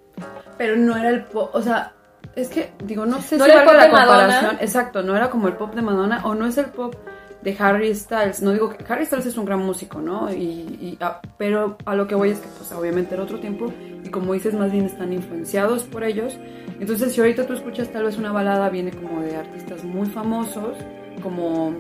[0.57, 1.93] Pero no era el pop, o sea,
[2.35, 4.25] es que digo, no sé No si era el valga pop la de Madonna.
[4.39, 4.57] comparación.
[4.63, 6.95] Exacto, no era como el pop de Madonna o no es el pop
[7.43, 8.41] de Harry Styles.
[8.41, 10.33] No digo que Harry Styles es un gran músico, ¿no?
[10.33, 10.41] Y,
[10.81, 13.67] y- ah, pero a lo que voy es que pues obviamente era otro tiempo
[14.15, 16.39] como dices, más bien están influenciados por ellos.
[16.79, 20.77] Entonces, si ahorita tú escuchas tal vez una balada viene como de artistas muy famosos,
[21.21, 21.75] como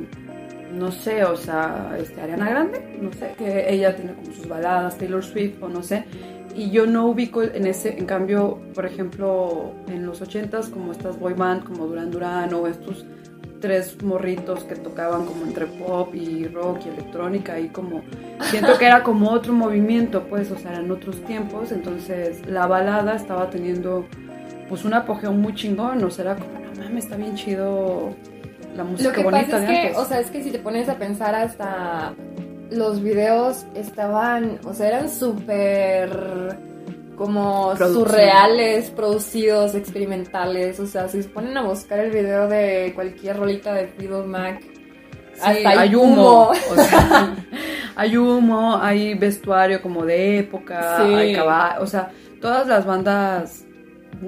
[0.72, 4.98] no sé, o sea, este, Ariana Grande, no sé, que ella tiene como sus baladas,
[4.98, 6.06] Taylor Swift o no sé,
[6.56, 11.16] y yo no ubico en ese, en cambio, por ejemplo, en los 80s como estas
[11.20, 13.06] boy band como Duran Duran o estos
[13.64, 18.02] tres morritos que tocaban como entre pop y rock y electrónica y como
[18.50, 23.16] siento que era como otro movimiento, pues, o sea, eran otros tiempos, entonces la balada
[23.16, 24.04] estaba teniendo
[24.68, 28.14] pues un apogeo muy chingón, o sea, era como, no mames, está bien chido
[28.76, 29.96] la música Lo que bonita pasa es de que, antes.
[29.96, 32.12] o sea, es que si te pones a pensar hasta
[32.70, 36.58] los videos estaban, o sea, eran súper
[37.14, 37.94] como Producción.
[38.08, 43.72] surreales, producidos, experimentales, o sea, si se ponen a buscar el video de cualquier rolita
[43.74, 46.50] de Fleetwood Mac, Sí, hasta hay humo.
[46.50, 47.34] o sea,
[47.96, 51.12] hay humo, hay vestuario como de época, Sí.
[51.14, 53.64] hay caballos, o sea, todas las bandas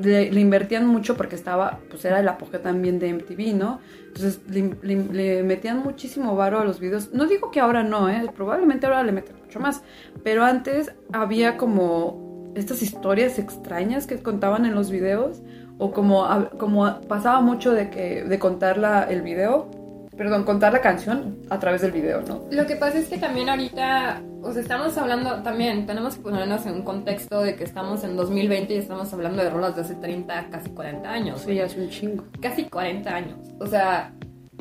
[0.03, 3.81] le, le invertían mucho porque estaba, pues era el apogeo también de MTV, ¿no?
[4.09, 7.13] Entonces le, le- le metían muchísimo varo a los videos.
[7.13, 8.27] No digo que ahora no, ¿eh?
[8.35, 9.83] Probablemente ahora le meten mucho más,
[10.25, 12.26] pero antes había como
[12.57, 15.43] estas historias extrañas que contaban en los videos
[15.79, 16.27] o como,
[16.59, 19.71] como pasaba mucho de que de contar la, el video,
[20.17, 22.45] perdón, contar la canción a través del video, ¿no?
[22.51, 26.65] Lo que pasa es que también ahorita, o sea, estamos hablando, también tenemos que ponernos
[26.65, 29.95] en un contexto de que estamos en 2020 y estamos hablando de rolas de hace
[29.95, 31.43] 30, casi 40 años.
[31.43, 32.25] Sí, hace un chingo.
[32.41, 33.39] Casi 40 años.
[33.61, 34.13] O sea,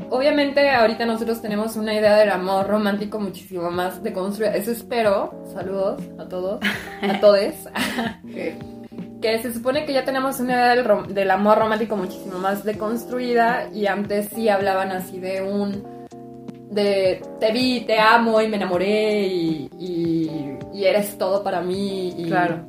[0.09, 4.55] obviamente ahorita nosotros tenemos una idea del amor romántico muchísimo más deconstruida.
[4.55, 5.33] Eso espero.
[5.53, 6.59] Saludos a todos,
[7.01, 7.55] a todes.
[9.21, 13.87] que se supone que ya tenemos una idea del, amor romántico muchísimo más deconstruida y
[13.87, 15.95] antes sí hablaban así de un
[16.69, 22.09] de te vi, te amo y me enamoré y, y- y eres todo para mí
[22.17, 22.65] y Claro.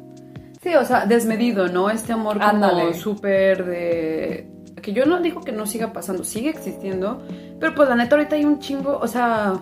[0.63, 1.91] Sí, o sea, desmedido, ¿no?
[1.91, 4.49] Este amor como súper de...
[4.87, 7.21] Que yo no digo que no siga pasando, sigue existiendo,
[7.59, 9.55] pero pues la neta ahorita hay un chingo, o sea,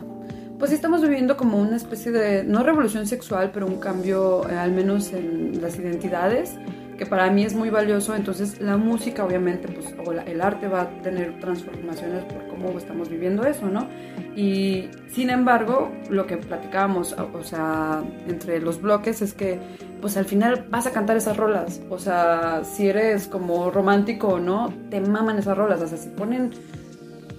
[0.59, 4.73] pues estamos viviendo como una especie de, no revolución sexual, pero un cambio eh, al
[4.73, 6.57] menos en las identidades,
[6.97, 10.69] que para mí es muy valioso, entonces la música obviamente, pues, o la- el arte
[10.69, 13.89] va a tener transformaciones por cómo estamos viviendo eso, ¿no?
[14.37, 19.59] Y sin embargo, lo que platicábamos, o sea, entre los bloques es que,
[20.01, 21.81] pues al final vas a cantar esas rolas.
[21.91, 25.81] O sea, si eres como romántico o no, te maman esas rolas.
[25.83, 26.51] O sea, si ponen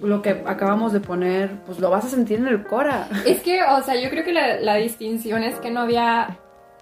[0.01, 3.07] lo que acabamos de poner, pues lo vas a sentir en el cora.
[3.25, 6.37] Es que, o sea, yo creo que la, la distinción es que no había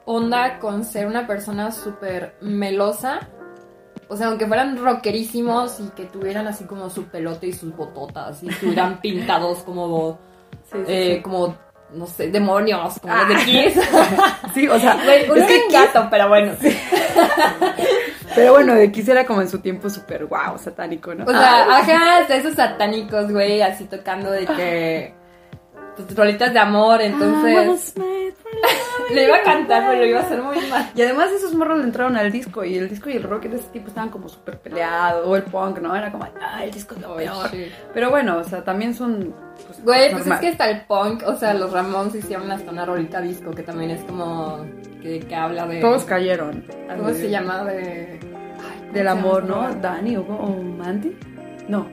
[0.06, 3.20] onda con ser una persona súper melosa.
[4.10, 8.43] O sea, aunque fueran rockerísimos y que tuvieran así como su pelote y sus bototas
[8.43, 10.20] y estuvieran pintados como,
[10.72, 11.56] Sí, eh, como,
[11.93, 13.26] no sé, demonios, como Ah.
[13.28, 13.80] los de Kiss.
[14.54, 16.51] Sí, o sea, es que gato, pero bueno.
[18.36, 21.26] Pero bueno, de Kiss era como en su tiempo súper wow, satánico, ¿no?
[21.26, 25.14] O sea, ajá, esos satánicos, güey, así tocando de que.
[25.95, 27.93] Pues rolitas de amor, entonces.
[29.11, 30.89] Le iba a cantar, pero lo iba a hacer muy mal.
[30.95, 33.57] Y además esos morros le entraron al disco y el disco y el rock de
[33.57, 35.95] ese tipo estaban como súper peleados, o el punk, ¿no?
[35.95, 37.49] Era como, ah, el disco es lo peor.
[37.49, 37.67] sí.
[37.93, 39.33] Pero bueno, o sea, también son...
[39.67, 42.85] Pues, Güey, pues es que hasta el punk, o sea, los Ramones hicieron hasta una
[42.85, 44.65] rolita disco que también es como.
[45.01, 45.79] que, que habla de.
[45.79, 46.65] Todos cayeron.
[46.95, 47.63] ¿Cómo se llama?
[47.65, 48.19] De.
[48.19, 49.73] ay, ¿cómo Del se amor, ¿no?
[49.75, 51.15] Dani o, o Mandy.
[51.67, 51.87] No.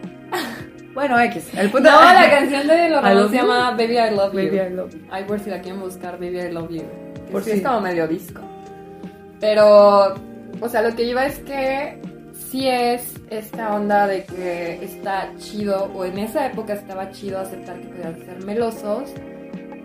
[1.01, 1.48] Bueno, X.
[1.57, 4.38] El punto No, la canción de los Ramones se llama Baby I Love You.
[4.38, 5.01] Baby I love you.
[5.11, 6.82] Ay, por si la quieren buscar, Baby I Love You.
[7.26, 8.42] Que Por sí si- es como medio disco.
[9.40, 10.14] Pero,
[10.61, 11.98] o sea, lo que iba es que
[12.51, 17.78] sí es esta onda de que está chido, o en esa época estaba chido aceptar
[17.80, 19.11] que podían ser melosos,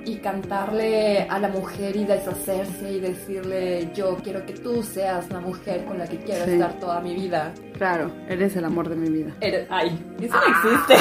[0.05, 5.39] y cantarle a la mujer y deshacerse y decirle yo quiero que tú seas la
[5.39, 6.51] mujer con la que quiero Sí.
[6.51, 7.51] estar toda mi vida.
[7.77, 9.31] Claro, eres el amor de mi vida.
[9.41, 10.95] Eres- ay, eso no existe.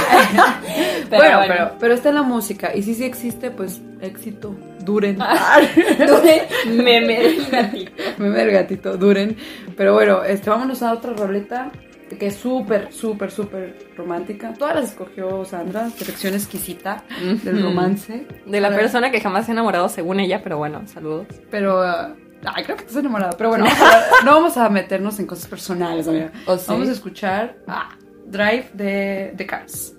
[1.10, 2.74] bueno, pero, pero está en la música.
[2.74, 4.54] Y si sí existe, pues éxito.
[4.84, 5.16] Duren.
[6.06, 7.92] Dure, meme del gatito.
[8.18, 9.36] Me ve el gatito, duren.
[9.76, 11.70] Pero bueno, este, vámonos a otra roleta
[12.18, 14.52] que es súper, súper, súper romántica.
[14.54, 17.04] Todas las escogió Sandra, selección exquisita
[17.42, 18.26] del romance.
[18.46, 21.26] De la persona que jamás se ha enamorado según ella, pero bueno, saludos.
[21.50, 23.32] Pero, uh, ay, creo que estás enamorada.
[23.36, 26.30] Pero bueno, vamos a- no vamos a meternos en cosas personales, amiga.
[26.46, 26.66] ¿O sí?
[26.68, 27.96] Vamos a escuchar ah,
[28.26, 29.94] Drive de The Cars.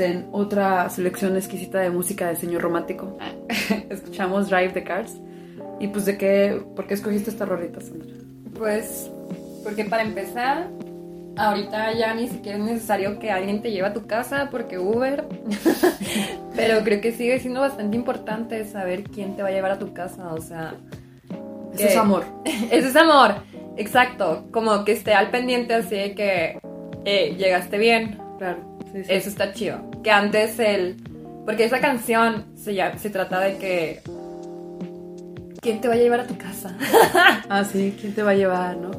[0.00, 3.16] En otra selección exquisita de música de señor romántico,
[3.90, 5.16] escuchamos Drive the Cars.
[5.80, 8.06] Y pues de qué, ¿por qué escogiste esta rolita, Sandra?
[8.58, 9.10] Pues,
[9.62, 10.68] porque para empezar,
[11.36, 15.24] ahorita ya ni siquiera es necesario que alguien te lleve a tu casa porque Uber.
[16.56, 19.92] Pero creo que sigue siendo bastante importante saber quién te va a llevar a tu
[19.92, 20.32] casa.
[20.32, 20.74] O sea,
[21.74, 22.24] Eso que- es amor.
[22.70, 23.34] Eso es amor.
[23.76, 24.44] Exacto.
[24.52, 26.58] Como que esté al pendiente así de que
[27.04, 28.18] eh, llegaste bien.
[28.38, 28.75] Claro.
[28.92, 29.12] Sí, sí.
[29.12, 29.78] Eso está chido.
[30.02, 30.96] Que antes el.
[31.44, 34.00] Porque esa canción se, llama- se trata de que.
[35.60, 36.76] ¿Quién te va a llevar a tu casa?
[37.48, 38.90] Ah, sí, ¿quién te va a llevar, no?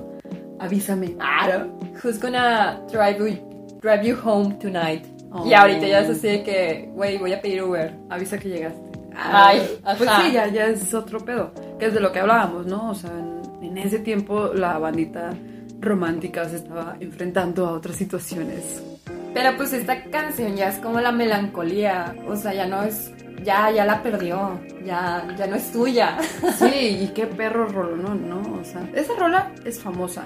[0.60, 1.14] Avísame.
[1.14, 1.68] Claro.
[2.04, 5.06] Who's gonna drive you, drive you home tonight?
[5.32, 5.46] Oh.
[5.46, 7.94] Y ahorita ya es así de que, güey, voy a pedir Uber.
[8.10, 8.80] Avisa que llegaste.
[9.16, 9.62] Ay,
[9.98, 10.24] pues ajá.
[10.24, 11.52] sí, ya, ya es otro pedo.
[11.80, 12.92] Que es de lo que hablábamos, ¿no?
[12.92, 15.32] O sea, en, en ese tiempo la bandita
[15.80, 18.82] romántica se estaba enfrentando a otras situaciones.
[19.38, 22.16] Pero pues esta canción ya es como la melancolía.
[22.28, 23.12] O sea, ya no es.
[23.44, 24.60] Ya, ya la perdió.
[24.84, 26.18] Ya, ya no es tuya.
[26.58, 28.42] Sí, y qué perro rolón, ¿no?
[28.60, 30.26] O sea, esa rola es famosa.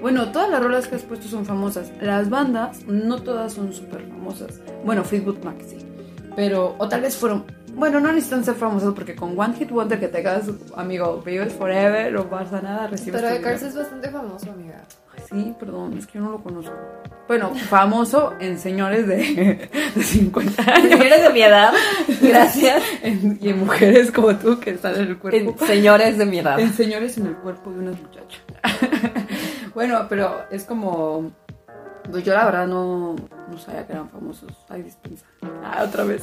[0.00, 1.92] Bueno, todas las rolas que has puesto son famosas.
[2.00, 4.60] Las bandas, no todas son súper famosas.
[4.82, 5.78] Bueno, Fleetwood Mac sí.
[6.34, 7.44] Pero, o tal vez fueron.
[7.74, 11.52] Bueno, no necesitan ser famosas porque con One Hit Wonder que te quedas, amigo, vives
[11.52, 13.20] forever, no pasa nada, recibes.
[13.20, 14.82] Pero tu de Cars es bastante famoso, amiga.
[15.28, 16.72] Sí, perdón, es que yo no lo conozco.
[17.26, 19.16] Bueno, famoso en señores de,
[19.94, 21.72] de 50 años Señores de mi edad,
[22.22, 22.82] gracias.
[23.02, 25.38] en- y en mujeres como tú que están en el cuerpo.
[25.60, 26.58] En- señores de mi edad.
[26.58, 28.40] En señores en el cuerpo de unas muchachas.
[29.74, 31.30] bueno, pero es como.
[32.10, 33.14] Pues yo la verdad no,
[33.50, 34.50] no sabía que eran famosos.
[34.70, 35.26] Ay, dispensa.
[35.62, 36.22] Ah, otra vez.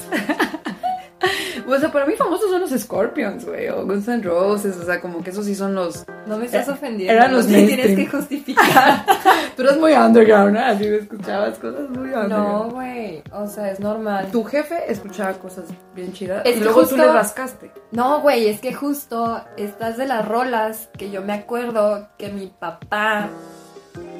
[1.67, 3.69] o sea, para mí famosos son los Scorpions, güey.
[3.69, 4.77] O Guns N' Roses.
[4.77, 6.05] O sea, como que esos sí son los.
[6.27, 7.13] No me estás ofendiendo.
[7.13, 9.05] Eran los no tienes que justificar.
[9.55, 10.59] Tú eras muy underground, ¿no?
[10.59, 12.29] Así me escuchabas cosas muy underground.
[12.29, 13.23] no, güey.
[13.31, 14.27] O sea, es normal.
[14.31, 16.41] Tu jefe escuchaba cosas bien chidas.
[16.45, 17.71] Es y luego justo- tú le rascaste.
[17.91, 22.47] No, güey, es que justo estas de las rolas que yo me acuerdo que mi
[22.47, 23.29] papá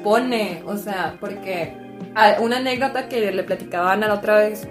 [0.02, 1.74] pone, o sea, porque
[2.40, 4.66] una anécdota que le platicaban a la otra vez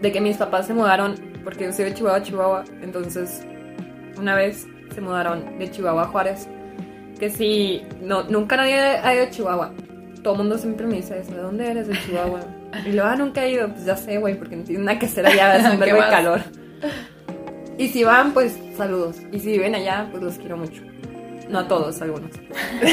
[0.00, 3.42] de que mis papás se mudaron, porque yo soy de Chihuahua Chihuahua, entonces
[4.16, 6.48] una vez se mudaron de Chihuahua a Juárez,
[7.18, 9.72] que si no, nunca nadie ha ido a Chihuahua.
[10.22, 11.88] Todo el mundo siempre me dice eso, ¿de dónde eres?
[11.88, 12.40] De Chihuahua.
[12.84, 15.06] Y luego, ah, nunca he ido, pues ya sé, güey, porque no tiene nada que
[15.06, 16.40] hacer allá, es un ¿Qué verbo de calor.
[17.78, 19.16] Y si van, pues saludos.
[19.32, 20.82] Y si viven allá, pues los quiero mucho.
[21.48, 22.30] No a todos, algunos.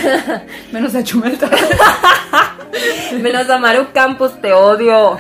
[0.72, 1.50] Menos a Chumelta.
[3.22, 5.18] Menos a Maru Campos, te odio.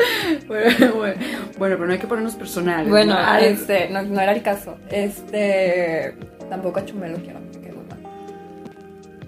[0.47, 1.21] bueno, bueno,
[1.57, 2.89] bueno, pero no hay que ponernos personales.
[2.89, 3.19] Bueno, ¿no?
[3.19, 4.77] Ah, este, no, no era el caso.
[4.89, 6.15] Este,
[6.49, 7.97] tampoco a Chumelo quiero, qué mamá.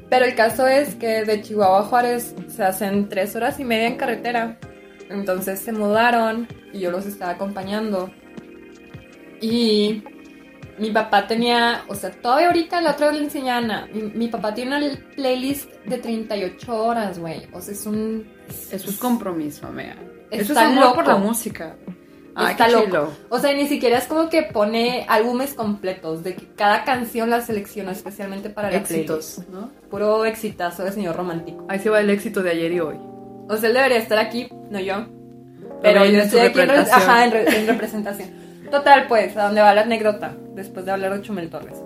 [0.09, 3.87] Pero el caso es que de Chihuahua a Juárez se hacen tres horas y media
[3.87, 4.57] en carretera.
[5.09, 8.11] Entonces se mudaron y yo los estaba acompañando.
[9.41, 10.03] Y
[10.79, 13.87] mi papá tenía, o sea, todavía ahorita la otra vez le enseñé a Ana.
[13.93, 17.47] Mi, mi papá tiene una playlist de 38 horas, güey.
[17.51, 18.27] O sea, es un.
[18.71, 19.95] Eso es compromiso, amiga.
[20.31, 21.11] Eso es amor por loco.
[21.11, 21.75] la música.
[22.35, 22.85] Ay, Está loco.
[22.85, 23.09] chilo.
[23.29, 27.41] O sea, ni siquiera es como que pone álbumes completos, de que cada canción la
[27.41, 29.49] selecciona especialmente para la Éxitos, playlist.
[29.53, 29.69] ¿no?
[29.89, 31.65] Puro exitazo de señor romántico.
[31.69, 32.95] Ahí se va el éxito de ayer y hoy.
[33.49, 35.05] O sea, él debería estar aquí, no yo.
[35.81, 38.29] Pero Pero yo estoy aquí en, re- ajá, en, re- en representación.
[38.71, 41.77] Total, pues, a dónde va la anécdota, después de hablar de Chumel Torres.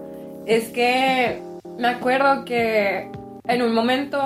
[0.46, 1.42] Es que
[1.78, 3.10] me acuerdo que
[3.48, 4.18] en un momento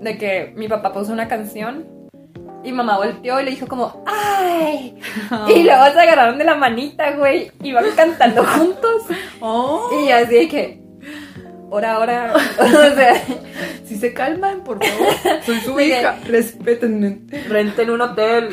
[0.00, 1.86] de que mi papá puso una canción
[2.66, 4.98] y mamá volteó y le dijo como, ¡ay!
[5.48, 9.02] Y luego se agarraron de la manita, güey, y van cantando juntos.
[9.40, 10.80] Oh, Y así de que,
[11.70, 13.22] ora, ahora, o sea,
[13.84, 15.14] si se calman, por favor.
[15.46, 16.18] Soy su hija.
[16.26, 17.20] Respétenme.
[17.48, 18.48] renten un hotel.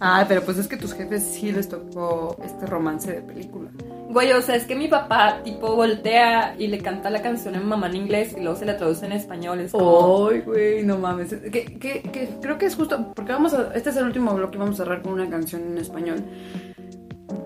[0.00, 3.70] Ah, pero pues es que tus jefes sí les tocó este romance de película.
[4.08, 7.66] Güey, o sea, es que mi papá, tipo, voltea y le canta la canción en
[7.66, 9.60] mamá en inglés y luego se la traduce en español.
[9.60, 11.34] Es como, Ay, güey, no mames.
[11.34, 14.58] Que, que, que creo que es justo, porque vamos a, este es el último bloque,
[14.58, 16.24] vamos a cerrar con una canción en español.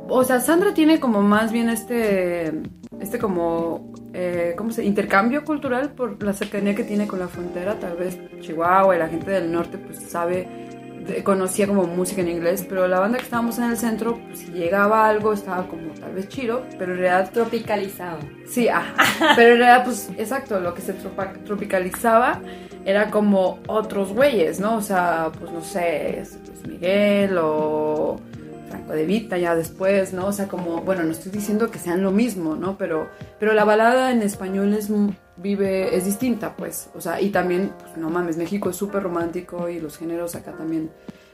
[0.08, 2.52] O sea, Sandra tiene como más bien este,
[3.00, 4.84] este como, eh, ¿cómo se?
[4.84, 7.78] Intercambio cultural por la cercanía que tiene con la frontera.
[7.78, 10.48] Tal vez Chihuahua y la gente del norte pues sabe,
[11.22, 14.46] conocía como música en inglés, pero la banda que estábamos en el centro, pues si
[14.52, 18.18] llegaba algo estaba como tal vez chido, pero en realidad tropicalizado.
[18.48, 18.94] Sí, ajá.
[19.36, 20.94] Pero en realidad, pues, exacto, lo que se
[21.44, 22.40] tropicalizaba
[22.84, 24.76] era como otros güeyes, ¿no?
[24.76, 28.18] O sea, pues no sé, es- Luis Miguel o
[28.68, 30.26] Franco de Vita ya después, ¿no?
[30.26, 32.76] O sea, como, bueno, no estoy diciendo que sean lo mismo, ¿no?
[32.78, 34.90] Pero, pero la balada en español es
[35.36, 36.90] vive, es distinta, pues.
[36.94, 40.52] O sea, y también, pues no mames, México es súper romántico y los géneros acá
[40.52, 40.90] también.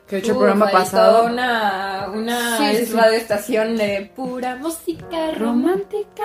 [0.06, 1.18] Que de hecho el programa pasado.
[1.18, 2.94] toda una, una Sí, sí, es sí.
[2.96, 6.24] radioestación de pura música romántica.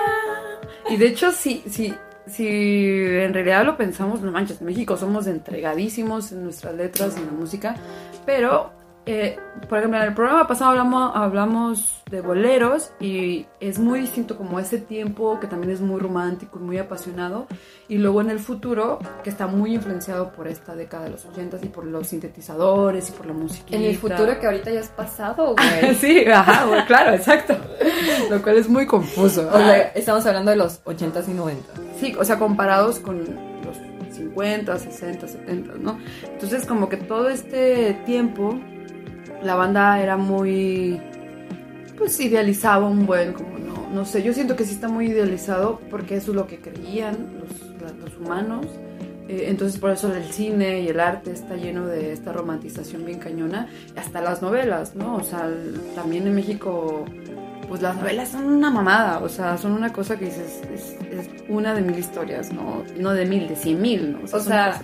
[0.90, 1.94] Y de hecho, sí, sí,
[2.26, 7.20] si en realidad lo pensamos, no manches, en México somos entregadísimos en nuestras letras y
[7.20, 7.76] en la música,
[8.24, 8.72] pero
[9.08, 9.38] eh,
[9.68, 14.58] por ejemplo, en el programa pasado hablamos, hablamos de boleros y es muy distinto como
[14.58, 17.46] ese tiempo que también es muy romántico y muy apasionado
[17.88, 21.58] y luego en el futuro que está muy influenciado por esta década de los 80
[21.62, 23.76] y por los sintetizadores y por la música.
[23.76, 25.94] En el futuro que ahorita ya es pasado, güey.
[26.00, 27.56] sí, ajá, güey, claro, exacto.
[28.28, 29.48] Lo cual es muy confuso.
[29.48, 31.72] O sea, estamos hablando de los 80s y 90.
[32.00, 33.76] Sí, o sea, comparados con los
[34.16, 35.98] 50, 60, 70, ¿no?
[36.24, 38.58] Entonces como que todo este tiempo
[39.42, 41.00] la banda era muy
[41.96, 44.22] pues idealizaba un buen como no no sé.
[44.22, 48.66] Yo siento que sí está muy idealizado porque eso es lo que creían los, humanos.
[49.28, 53.18] Eh, entonces por eso el cine y el arte está lleno de esta romantización bien
[53.18, 53.68] cañona.
[53.96, 55.50] Hasta las novelas no o sea
[55.94, 57.04] también en México
[57.68, 59.20] pues las novelas son una mamada.
[59.20, 63.12] O sea son una cosa que dices es, es una de mil historias no no
[63.12, 64.80] de mil de cien mil no O sea,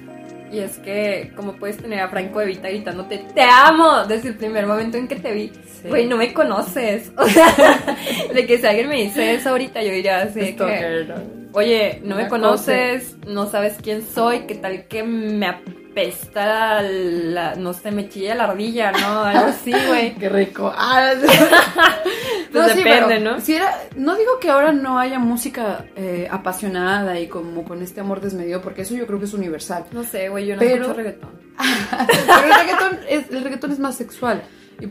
[0.52, 4.34] y es que como puedes tener a Franco de Vita gritándote te amo desde el
[4.36, 5.50] primer momento en que te vi.
[5.80, 5.88] Sí.
[5.88, 7.10] Güey, no me conoces.
[7.22, 7.96] O sea,
[8.34, 11.41] de que si alguien me dice eso ahorita, yo diría así de que, Stalker, ¿no?
[11.52, 17.72] Oye, no me conoces, no sabes quién soy, qué tal que me apesta la, no
[17.74, 19.22] sé, me chilla la ardilla, ¿no?
[19.24, 20.14] Algo así, güey.
[20.14, 20.72] Qué rico.
[20.74, 21.12] Ah,
[22.52, 23.40] Pues depende, ¿no?
[23.40, 28.00] Si era, no digo que ahora no haya música eh, apasionada y como con este
[28.00, 29.84] amor desmedido, porque eso yo creo que es universal.
[29.92, 31.30] No sé, güey, yo no Pero- escucho reggaetón.
[32.06, 34.42] Pero el reggaetón es, el reggaetón es más sexual.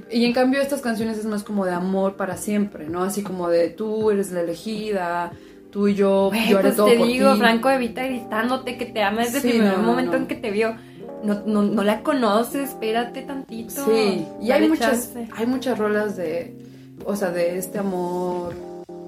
[0.10, 3.04] Y, y en cambio estas canciones es más como de amor para siempre, ¿no?
[3.04, 5.32] Así como de tú eres la elegida,
[5.72, 7.40] tú y yo, yo haré pues todo te por digo, ti.
[7.40, 10.18] Franco de Vita gritándote que te ama desde Sí, el primer no, momento no.
[10.20, 10.76] en que te vio.
[11.24, 13.86] No, no, no la conoces, espérate tantito.
[13.86, 15.28] Sí, y hay muchas, chance.
[15.36, 16.58] hay muchas rolas de,
[17.06, 18.56] o sea, de este amor,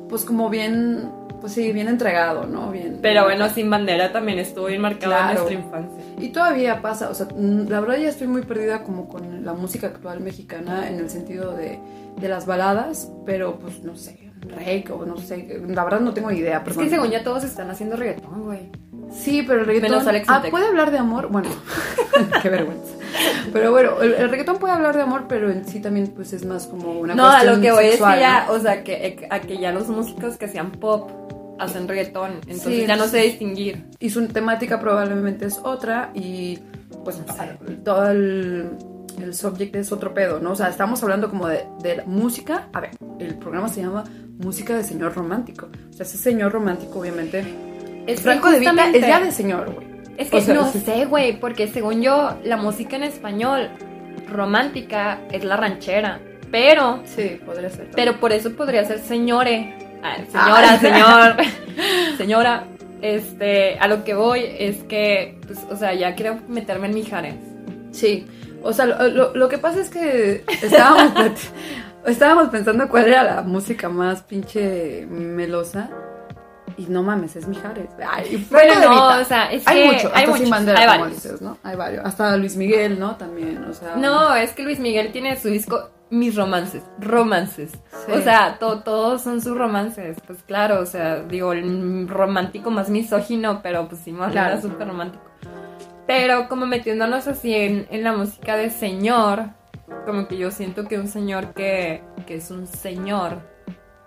[0.09, 1.09] pues como bien,
[1.41, 2.71] pues sí, bien entregado, ¿no?
[2.71, 2.99] Bien.
[3.01, 5.39] Pero bueno, Sin Bandera también estuvo bien marcada en Claro.
[5.49, 6.03] nuestra infancia.
[6.19, 9.87] Y todavía pasa, o sea, la verdad ya estoy muy perdida como con la música
[9.87, 11.79] actual mexicana en el sentido de,
[12.21, 16.31] de las baladas, pero pues no sé, rey o no sé, la verdad no tengo
[16.31, 16.57] ni idea.
[16.57, 16.83] Es perdón.
[16.83, 18.69] que según ya todos están haciendo reggaetón, güey.
[19.11, 19.91] Sí, pero el reggaetón...
[19.91, 21.49] Menos Alex ah, puede hablar de amor, bueno,
[22.41, 22.93] qué vergüenza.
[23.51, 26.45] Pero bueno, el, el reggaetón puede hablar de amor, pero en sí también pues es
[26.45, 28.53] más como una No, a cuestión lo que voy es que sexual, ya, ¿no?
[28.53, 31.11] o sea, que, a que ya los músicos que hacían pop
[31.59, 32.31] hacen reggaetón.
[32.47, 33.85] Entonces Sí, ya no sé distinguir.
[33.99, 36.57] y su temática probablemente es otra y
[37.03, 37.75] pues No sé.
[37.83, 38.71] todo el,
[39.21, 40.51] el subject es otro pedo, ¿no?
[40.51, 44.03] O sea, estamos hablando como de, de la música, a ver, el programa se llama
[44.39, 45.69] Música de Señor Romántico.
[45.89, 47.43] O sea, ese señor romántico obviamente...
[48.07, 49.87] Es Franco de Vita es ya de señor, güey.
[50.17, 50.79] Es que O sea, no sí.
[50.81, 53.69] sé, güey, porque según yo, la música en español
[54.29, 56.19] romántica es la ranchera.
[56.51, 57.85] Pero, Sí, podría ser.
[57.87, 57.95] también.
[57.95, 59.73] pero por eso podría ser señore.
[60.03, 60.77] Ah, señora, Ah.
[61.37, 62.63] señor, señora.
[63.01, 67.35] Este, a lo que voy es que, pues, o sea, ya quiero meterme en Mijares.
[67.91, 68.25] Sí,
[68.63, 71.13] o sea, lo, lo- lo que pasa es que estábamos,
[72.05, 75.89] estábamos pensando cuál era la música más pinche melosa.
[76.75, 77.87] Y no mames, es Mijares.
[78.09, 81.11] Ay, Bueno, no, o sea, es hay que mucho, hay sin bandera, hay varios.
[81.23, 81.57] dices, ¿no?
[81.61, 82.03] Hay varios.
[82.03, 83.15] Hasta Luis Miguel, ¿no?
[83.15, 83.95] También, o sea.
[83.95, 87.71] No, es que Luis Miguel tiene su disco Mis romances, romances.
[88.07, 88.11] Sí.
[88.11, 90.17] O sea, to- todos son sus romances.
[90.25, 94.53] Pues claro, o sea, digo, el romántico más misógino, pero pues sí, más Claro.
[94.53, 95.23] era súper romántico.
[96.07, 99.45] Pero como metiéndonos así en, en la música de señor,
[100.05, 103.39] como que yo siento que un señor que, que es un señor,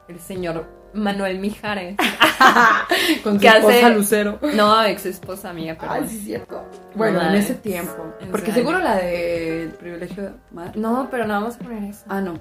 [0.08, 1.96] el señor Manuel Mijares.
[3.24, 4.38] con su esposa Lucero.
[4.54, 5.92] No, ex esposa mía, pero.
[5.92, 6.64] Ay, sí, cierto.
[6.94, 8.14] Bueno, en ese tiempo.
[8.20, 8.84] en Porque ese seguro año.
[8.86, 10.76] la del privilegio de amar.
[10.76, 12.04] No, pero no vamos a poner eso.
[12.08, 12.34] Ah, no.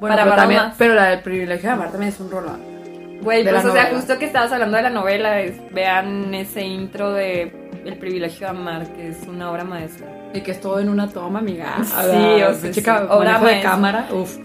[0.00, 2.60] Bueno, Para pero, también, pero la del privilegio de amar también es un rolón.
[3.22, 6.62] Güey, de pues o sea, justo que estabas hablando de la novela, es- vean ese
[6.62, 7.57] intro de
[7.88, 10.06] El privilegio de amar, que es una obra maestra.
[10.34, 11.76] Y que es todo en una toma, amiga.
[11.84, 14.36] Sí, o sea, chica, sí, obra de cámara, uf.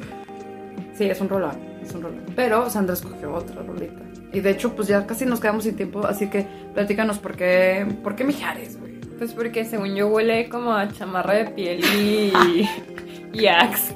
[0.94, 2.22] Sí, es un rolón, es un rolón.
[2.36, 4.02] Pero Sandra escogió otra rolita.
[4.32, 7.86] Y de hecho, pues ya casi nos quedamos sin tiempo, así que platícanos por qué,
[8.02, 8.94] por qué Mijares, güey.
[9.18, 12.34] Pues porque según yo huele como a chamarra de piel y,
[13.34, 13.94] y Axe.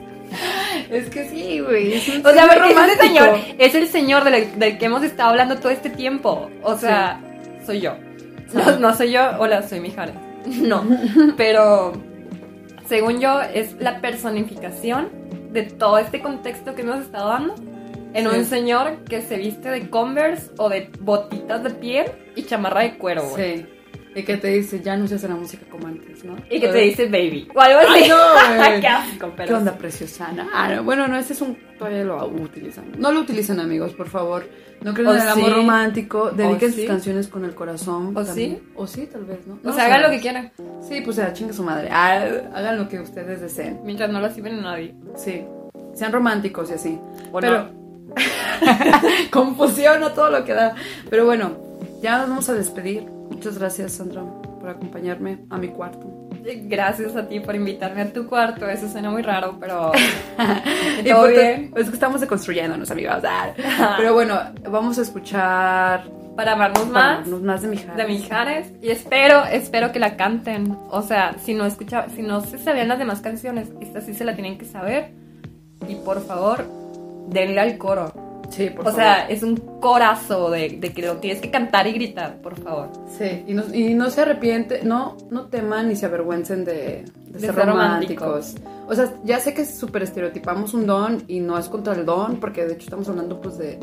[0.92, 1.94] Es que sí, güey.
[1.94, 3.02] Es O sea, señor porque ese romántico.
[3.04, 6.52] señor es el señor del, del que hemos estado hablando todo este tiempo.
[6.64, 7.22] O sea,
[7.66, 7.94] soy yo.
[8.54, 10.16] No, no soy yo, hola, soy Mijares.
[10.48, 10.84] No,
[11.36, 11.92] pero
[12.88, 15.10] según yo es la personificación
[15.52, 17.56] de todo este contexto que hemos estado dando
[18.14, 18.38] en Sí.
[18.38, 22.98] un señor que se viste de Converse o de botitas de piel y chamarra de
[22.98, 23.58] cuero, güey.
[23.58, 23.66] Sí.
[24.18, 26.36] Y que te dice, ya no se hace la música como antes, ¿no?
[26.50, 27.48] Y que te dice baby.
[27.54, 28.10] O algo así.
[28.10, 28.18] No,
[28.58, 28.82] güey.
[28.82, 30.50] Qué asco, pero ¿Qué onda, preciosana?
[30.52, 31.56] Ah, no, bueno, no, ese es un...
[31.78, 32.86] Todavía lo utilizan.
[32.98, 34.50] No lo utilicen, amigos, por favor.
[34.82, 36.32] No crean ¿O en el amor romántico.
[36.32, 38.18] Dediquen ¿O sus canciones con el corazón.
[38.18, 38.58] ¿O sí?
[38.74, 39.60] O sí, tal vez, ¿no?
[39.64, 40.52] O sea, hagan lo que quieran.
[40.82, 41.90] Sí, pues ya, chingue su madre.
[41.92, 43.82] Ah, hagan lo que ustedes deseen.
[43.84, 44.96] Mientras no lastimen a nadie.
[45.16, 45.46] Sí.
[45.94, 47.00] Sean románticos y así.
[47.40, 47.70] Pero...
[49.30, 50.74] Confusión a todo lo que da.
[51.08, 51.52] Pero bueno,
[52.02, 53.17] ya nos vamos a despedir.
[53.30, 54.24] Muchas gracias, Sandra,
[54.60, 56.14] por acompañarme a mi cuarto.
[56.64, 58.68] Gracias a ti por invitarme a tu cuarto.
[58.70, 59.92] Eso suena muy raro, pero.
[61.06, 61.74] ¿Todo por- bien?
[61.76, 63.18] Es que estamos deconstruyéndonos, amigos.
[63.26, 63.96] Ah.
[63.98, 66.06] Pero bueno, vamos a escuchar
[66.36, 67.18] Para amarnos para más.
[67.18, 67.98] amarnos más de Mijares.
[67.98, 70.78] de Mijares y espero, espero que la canten.
[70.90, 74.24] O sea, si no escucha, si no se sabían las demás canciones, esta sí se
[74.24, 75.12] la tienen que saber.
[75.88, 76.66] Y por favor,
[77.30, 78.12] denle al coro.
[78.50, 78.96] Sí, por o favor.
[78.96, 82.90] sea, es un corazo de, de que lo tienes que cantar y gritar, por favor.
[83.18, 87.40] Sí, y no, y no se arrepiente, no, no teman ni se avergüencen de, de
[87.40, 88.56] De ser románticos.
[88.88, 92.38] O sea, ya sé que súper estereotipamos un don y no es contra el don,
[92.40, 93.78] porque de hecho estamos hablando pues de,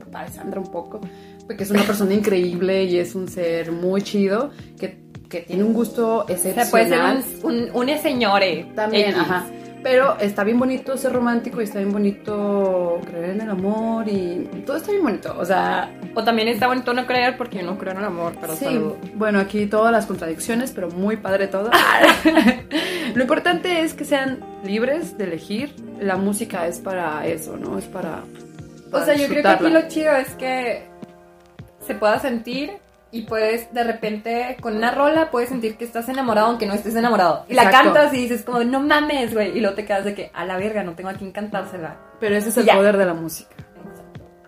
[0.00, 1.00] papá de Sandra un poco,
[1.46, 4.50] porque es una persona increíble y es un ser muy chido,
[4.80, 4.98] que,
[5.28, 6.70] que tiene un gusto O sea, excepcional.
[6.70, 8.66] puede ser un, un, un señore.
[8.74, 9.20] También, X.
[9.20, 9.46] ajá.
[9.82, 14.48] Pero está bien bonito ser romántico y está bien bonito creer en el amor y
[14.66, 15.36] todo está bien bonito.
[15.38, 18.34] O sea, O también está bonito no creer porque yo no creo en el amor,
[18.40, 18.66] pero sí.
[19.14, 21.70] Bueno, aquí todas las contradicciones, pero muy padre todo.
[23.14, 25.74] Lo importante es que sean libres de elegir.
[26.00, 27.78] La música es para eso, ¿no?
[27.78, 28.24] Es para.
[28.92, 30.86] O sea, yo creo que aquí lo chido es que
[31.86, 32.72] se pueda sentir
[33.10, 36.94] y puedes de repente con una rola puedes sentir que estás enamorado aunque no estés
[36.96, 37.44] enamorado.
[37.48, 37.92] Y la Exacto.
[37.94, 39.56] cantas y dices como, no mames, güey.
[39.56, 41.96] Y luego te quedas de que, a la verga, no tengo a quién cantársela.
[42.20, 42.74] Pero ese es el Ya.
[42.76, 43.54] poder de la música.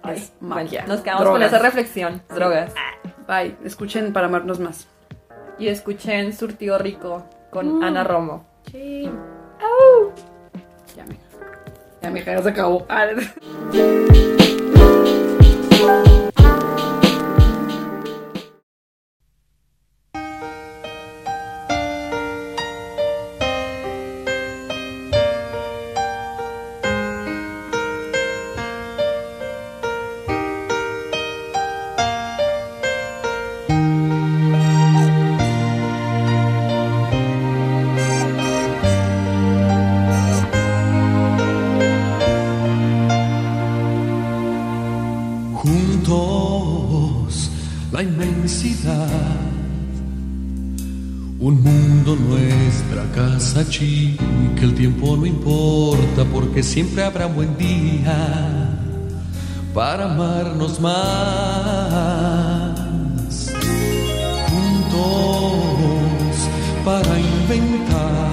[0.02, 0.84] Ay, Es bueno, magia.
[0.86, 2.22] nos quedamos con esa reflexión.
[2.34, 2.72] Drogas.
[3.28, 3.56] Bye.
[3.64, 4.88] Escuchen para amarnos más.
[5.58, 7.82] Y escuchen Surtido Rico con Mm.
[7.82, 8.44] Ana Romo.
[8.70, 9.10] Sí.
[10.96, 11.20] Ya, mija.
[12.02, 12.86] Ya, mija, ya se acabó.
[51.38, 54.22] Un mundo nuestra casa chica,
[54.60, 58.78] el tiempo no importa porque siempre habrá buen día
[59.72, 60.90] para amarnos más.
[64.50, 65.56] Juntos
[66.84, 68.28] para inventar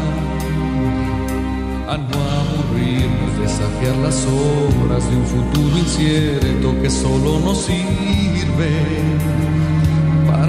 [1.87, 9.07] a no aburrirnos, desafiar las obras de un futuro incierto que solo nos sirve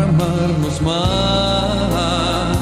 [0.09, 2.59] amarnos más,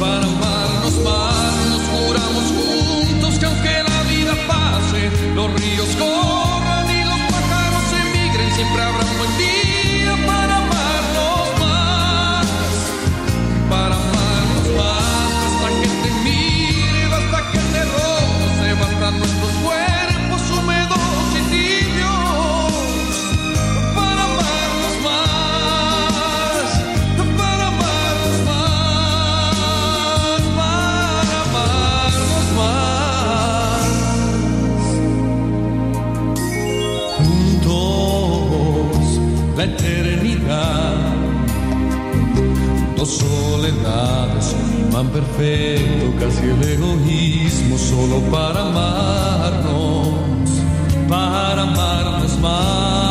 [0.00, 1.54] para amarnos más.
[1.70, 8.52] Nos juramos juntos que aunque la vida pase, los ríos corran y los pájaros emigren,
[8.54, 9.61] siempre habrá un buen día
[44.92, 50.08] imán perfecto, casi el egoísmo, solo para amarnos,
[51.08, 53.01] para amarnos más,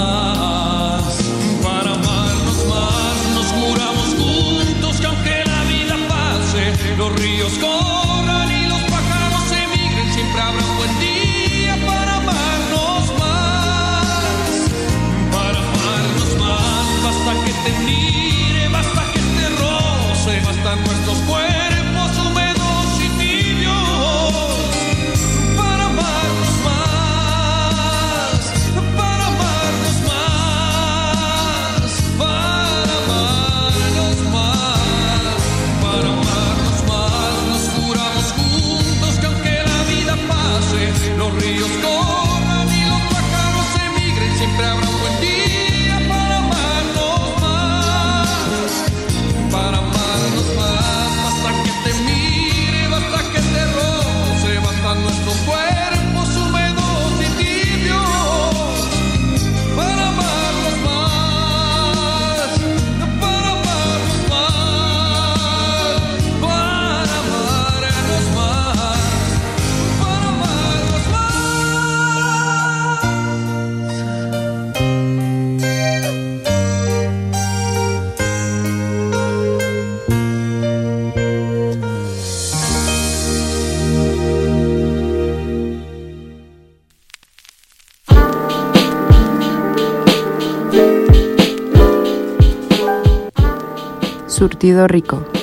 [94.61, 95.40] Rico.